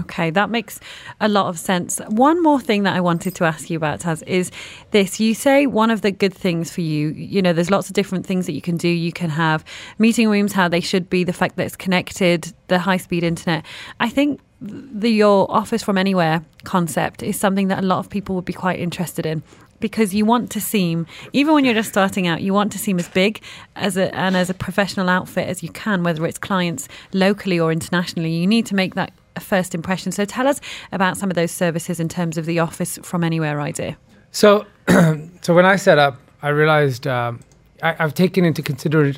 Okay, 0.00 0.30
that 0.30 0.50
makes 0.50 0.80
a 1.20 1.28
lot 1.28 1.46
of 1.46 1.60
sense. 1.60 2.00
One 2.08 2.42
more 2.42 2.60
thing 2.60 2.82
that 2.82 2.96
I 2.96 3.00
wanted 3.00 3.36
to 3.36 3.44
ask 3.44 3.70
you 3.70 3.76
about, 3.76 4.00
Taz, 4.00 4.20
is 4.26 4.50
this. 4.90 5.20
You 5.20 5.32
say 5.32 5.66
one 5.66 5.92
of 5.92 6.00
the 6.00 6.10
good 6.10 6.34
things 6.34 6.72
for 6.72 6.80
you, 6.80 7.10
you 7.10 7.40
know, 7.40 7.52
there's 7.52 7.70
lots 7.70 7.88
of 7.88 7.94
different 7.94 8.26
things 8.26 8.46
that 8.46 8.52
you 8.52 8.60
can 8.60 8.76
do. 8.76 8.88
You 8.88 9.12
can 9.12 9.30
have 9.30 9.64
meeting 9.98 10.28
rooms, 10.28 10.52
how 10.52 10.66
they 10.66 10.80
should 10.80 11.08
be, 11.08 11.22
the 11.22 11.32
fact 11.32 11.54
that 11.54 11.66
it's 11.66 11.76
connected, 11.76 12.52
the 12.66 12.80
high 12.80 12.96
speed 12.96 13.22
internet. 13.22 13.64
I 14.00 14.08
think 14.08 14.40
the 14.60 15.10
your 15.10 15.50
office 15.50 15.82
from 15.82 15.98
anywhere 15.98 16.42
concept 16.64 17.22
is 17.22 17.38
something 17.38 17.68
that 17.68 17.82
a 17.82 17.86
lot 17.86 17.98
of 17.98 18.08
people 18.08 18.34
would 18.34 18.44
be 18.44 18.52
quite 18.52 18.78
interested 18.80 19.26
in 19.26 19.42
because 19.78 20.14
you 20.14 20.24
want 20.24 20.50
to 20.50 20.60
seem 20.60 21.06
even 21.34 21.52
when 21.52 21.64
you're 21.64 21.74
just 21.74 21.90
starting 21.90 22.26
out 22.26 22.40
you 22.40 22.54
want 22.54 22.72
to 22.72 22.78
seem 22.78 22.98
as 22.98 23.08
big 23.10 23.42
as 23.74 23.98
a 23.98 24.14
and 24.14 24.34
as 24.34 24.48
a 24.48 24.54
professional 24.54 25.10
outfit 25.10 25.46
as 25.46 25.62
you 25.62 25.68
can 25.68 26.02
whether 26.02 26.24
it's 26.24 26.38
clients 26.38 26.88
locally 27.12 27.60
or 27.60 27.70
internationally 27.70 28.30
you 28.32 28.46
need 28.46 28.64
to 28.64 28.74
make 28.74 28.94
that 28.94 29.12
first 29.38 29.74
impression 29.74 30.10
so 30.10 30.24
tell 30.24 30.48
us 30.48 30.58
about 30.92 31.18
some 31.18 31.28
of 31.30 31.34
those 31.34 31.50
services 31.50 32.00
in 32.00 32.08
terms 32.08 32.38
of 32.38 32.46
the 32.46 32.58
office 32.58 32.98
from 33.02 33.22
anywhere 33.22 33.60
idea 33.60 33.98
So, 34.36 34.66
so 35.40 35.54
when 35.54 35.64
I 35.64 35.76
set 35.76 35.98
up, 35.98 36.18
I 36.42 36.48
realized 36.48 37.06
um, 37.06 37.40
I, 37.82 37.96
I've 37.98 38.12
taken 38.12 38.44
into 38.44 38.62
consider- 38.62 39.14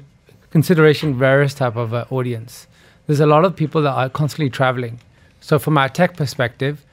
consideration 0.51 1.19
various 1.19 1.55
type 1.55 1.75
of 1.75 1.93
uh, 1.93 2.05
audience. 2.11 2.69
There's 3.09 3.19
a 3.19 3.27
lot 3.27 3.45
of 3.45 3.57
people 3.57 3.83
that 3.83 3.95
are 3.95 4.09
constantly 4.09 4.49
traveling. 4.49 5.01
So, 5.41 5.59
from 5.59 5.79
our 5.79 5.89
tech 5.89 6.17
perspective, 6.17 6.85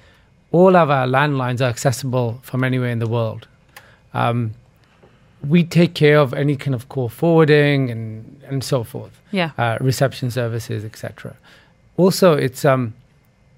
all 0.51 0.75
of 0.75 0.89
our 0.89 1.07
landlines 1.07 1.61
are 1.61 1.69
accessible 1.69 2.39
from 2.43 2.63
anywhere 2.63 2.89
in 2.89 2.99
the 2.99 3.07
world. 3.07 3.47
Um, 4.13 4.53
we 5.47 5.63
take 5.63 5.93
care 5.93 6.17
of 6.17 6.33
any 6.33 6.55
kind 6.55 6.73
of 6.73 6.89
call 6.89 7.09
forwarding 7.09 7.91
and, 7.91 8.41
and 8.47 8.63
so 8.63 8.83
forth 8.83 9.21
yeah 9.31 9.51
uh, 9.57 9.77
reception 9.81 10.31
services, 10.31 10.83
etc. 10.85 11.35
Also, 11.97 12.33
it's 12.33 12.65
um, 12.65 12.93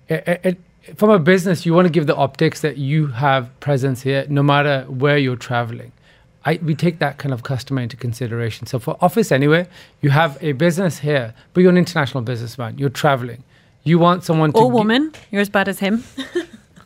it, 0.10 0.42
it, 0.44 0.58
from 0.96 1.10
a 1.10 1.20
business, 1.20 1.66
you 1.66 1.74
want 1.74 1.86
to 1.86 1.92
give 1.92 2.08
the 2.08 2.16
optics 2.16 2.62
that 2.62 2.78
you 2.78 3.08
have 3.08 3.58
presence 3.60 4.02
here, 4.02 4.26
no 4.30 4.42
matter 4.42 4.86
where 4.88 5.18
you're 5.18 5.36
traveling. 5.36 5.92
I, 6.46 6.60
we 6.64 6.76
take 6.76 7.00
that 7.00 7.18
kind 7.18 7.34
of 7.34 7.44
customer 7.44 7.82
into 7.82 7.98
consideration. 7.98 8.68
So 8.68 8.80
for 8.80 8.98
Office 9.02 9.34
Anywhere, 9.34 9.68
you 10.02 10.12
have 10.12 10.38
a 10.42 10.54
business 10.54 11.00
here, 11.00 11.34
but 11.54 11.62
you're 11.62 11.72
an 11.72 11.78
international 11.78 12.24
businessman. 12.24 12.78
You're 12.78 12.90
traveling. 12.90 13.44
You 13.88 14.00
want 14.00 14.24
someone 14.24 14.52
to 14.54 14.60
or 14.60 14.68
gi- 14.70 14.74
woman 14.80 15.12
you're 15.32 15.42
as 15.42 15.50
bad 15.50 15.68
as 15.68 15.80
him 15.80 16.04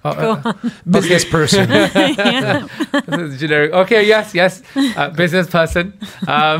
Oh, 0.04 0.14
Go 0.26 0.32
uh, 0.50 0.54
Business 0.90 1.26
person. 1.26 1.70
yeah. 1.72 2.68
generic. 3.38 3.72
Okay, 3.84 4.02
yes, 4.08 4.34
yes, 4.34 4.64
uh, 4.98 5.10
business 5.12 5.48
person. 5.48 5.94
Um, 6.28 6.60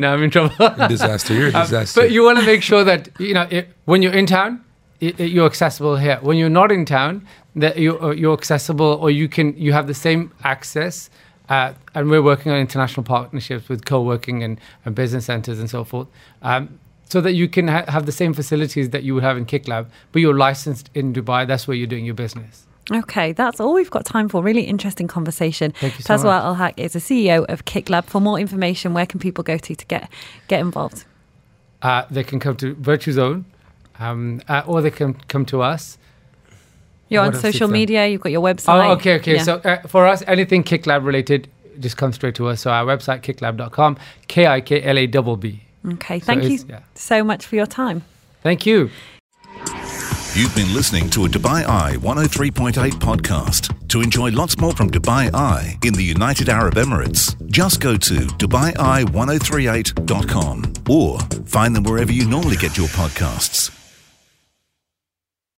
now 0.00 0.14
I'm 0.14 0.22
in 0.22 0.30
trouble. 0.30 0.56
disaster. 0.88 1.34
You're 1.34 1.50
a 1.50 1.54
Um, 1.54 1.62
disaster. 1.66 2.00
but 2.00 2.10
you 2.12 2.24
want 2.24 2.38
to 2.38 2.46
make 2.46 2.62
sure 2.62 2.84
that 2.84 3.08
you 3.18 3.34
know 3.34 3.46
it, 3.50 3.68
when 3.84 4.00
you're 4.02 4.14
in 4.22 4.26
town, 4.26 4.60
i 5.02 5.12
i- 5.18 5.22
you're 5.34 5.44
accessible 5.52 5.96
here. 5.96 6.18
When 6.22 6.36
you're 6.38 6.56
not 6.62 6.72
in 6.72 6.84
town, 6.86 7.26
that 7.56 7.76
you're, 7.78 8.02
uh, 8.02 8.12
you're 8.20 8.32
accessible, 8.40 8.92
or 9.02 9.10
you 9.10 9.28
can 9.28 9.46
you 9.66 9.72
have 9.74 9.86
the 9.86 9.94
same 10.06 10.30
access. 10.44 11.10
Uh, 11.50 11.72
and 11.94 12.10
we're 12.10 12.22
working 12.32 12.52
on 12.52 12.58
international 12.58 13.04
partnerships 13.04 13.68
with 13.70 13.84
co-working 13.86 14.42
and, 14.44 14.60
and 14.84 14.94
business 14.94 15.24
centers 15.26 15.58
and 15.60 15.68
so 15.70 15.82
forth, 15.84 16.08
um, 16.42 16.78
so 17.08 17.20
that 17.20 17.32
you 17.32 17.48
can 17.48 17.68
ha- 17.68 17.84
have 17.88 18.06
the 18.06 18.12
same 18.12 18.34
facilities 18.34 18.90
that 18.90 19.02
you 19.02 19.14
would 19.14 19.24
have 19.24 19.36
in 19.36 19.46
Kiklabb, 19.46 19.86
but 20.12 20.20
you're 20.22 20.36
licensed 20.36 20.90
in 20.94 21.12
Dubai. 21.12 21.46
That's 21.46 21.66
where 21.66 21.76
you're 21.76 21.86
doing 21.86 22.04
your 22.04 22.14
business. 22.14 22.66
Okay, 22.90 23.32
that's 23.32 23.60
all 23.60 23.74
we've 23.74 23.90
got 23.90 24.06
time 24.06 24.28
for. 24.28 24.42
Really 24.42 24.62
interesting 24.62 25.08
conversation. 25.08 25.72
Thank 25.72 25.98
you 25.98 26.04
so 26.04 26.14
Tazwa 26.14 26.24
much. 26.24 26.42
Al 26.42 26.54
Haq 26.54 26.74
is 26.78 26.92
the 26.94 27.00
CEO 27.00 27.44
of 27.46 27.64
Kiklabb. 27.66 28.04
For 28.04 28.20
more 28.20 28.38
information, 28.38 28.94
where 28.94 29.04
can 29.06 29.20
people 29.20 29.44
go 29.44 29.58
to 29.58 29.74
to 29.74 29.86
get 29.86 30.10
get 30.48 30.60
involved? 30.60 31.04
uh, 31.82 32.04
they 32.10 32.24
can 32.24 32.40
come 32.40 32.56
to 32.56 32.74
Virtuzone, 32.74 33.44
um, 33.98 34.40
uh, 34.48 34.62
or 34.66 34.82
they 34.82 34.90
can 34.90 35.14
come 35.28 35.44
to 35.46 35.62
us. 35.62 35.98
You're 37.08 37.22
What 37.22 37.36
on 37.36 37.40
social 37.40 37.68
media. 37.68 38.06
You've 38.06 38.20
got 38.20 38.32
your 38.32 38.42
website. 38.42 38.86
Oh, 38.86 38.92
okay, 38.92 39.16
okay. 39.16 39.36
Yeah. 39.36 39.42
So 39.42 39.54
uh, 39.64 39.80
for 39.86 40.06
us, 40.06 40.22
anything 40.26 40.62
KickLab 40.62 41.04
related, 41.04 41.48
just 41.80 41.96
come 41.96 42.12
straight 42.12 42.34
to 42.34 42.48
us. 42.48 42.60
So 42.60 42.70
our 42.70 42.84
website, 42.84 43.22
kiklabb.com, 43.22 43.96
K 44.26 44.46
I 44.46 44.60
K 44.60 44.82
L 44.82 44.98
A 44.98 45.06
B 45.06 45.36
B. 45.36 45.62
okay, 45.86 46.20
so 46.20 46.26
thank 46.26 46.44
you 46.44 46.58
yeah. 46.68 46.80
so 46.94 47.24
much 47.24 47.46
for 47.46 47.56
your 47.56 47.66
time. 47.66 48.04
Thank 48.42 48.66
you. 48.66 48.90
You've 50.34 50.54
been 50.54 50.72
listening 50.72 51.10
to 51.10 51.24
a 51.24 51.28
Dubai 51.28 51.66
Eye 51.66 51.96
103.8 51.96 52.92
podcast. 52.92 53.74
To 53.88 54.00
enjoy 54.02 54.30
lots 54.30 54.56
more 54.58 54.72
from 54.72 54.90
Dubai 54.90 55.34
Eye 55.34 55.76
in 55.82 55.94
the 55.94 56.04
United 56.04 56.48
Arab 56.48 56.74
Emirates, 56.74 57.34
just 57.50 57.80
go 57.80 57.96
to 57.96 58.14
DubaiEye1038.com 58.14 60.72
or 60.88 61.18
find 61.46 61.74
them 61.74 61.82
wherever 61.84 62.12
you 62.12 62.28
normally 62.28 62.56
get 62.56 62.76
your 62.76 62.88
podcasts. 62.88 63.77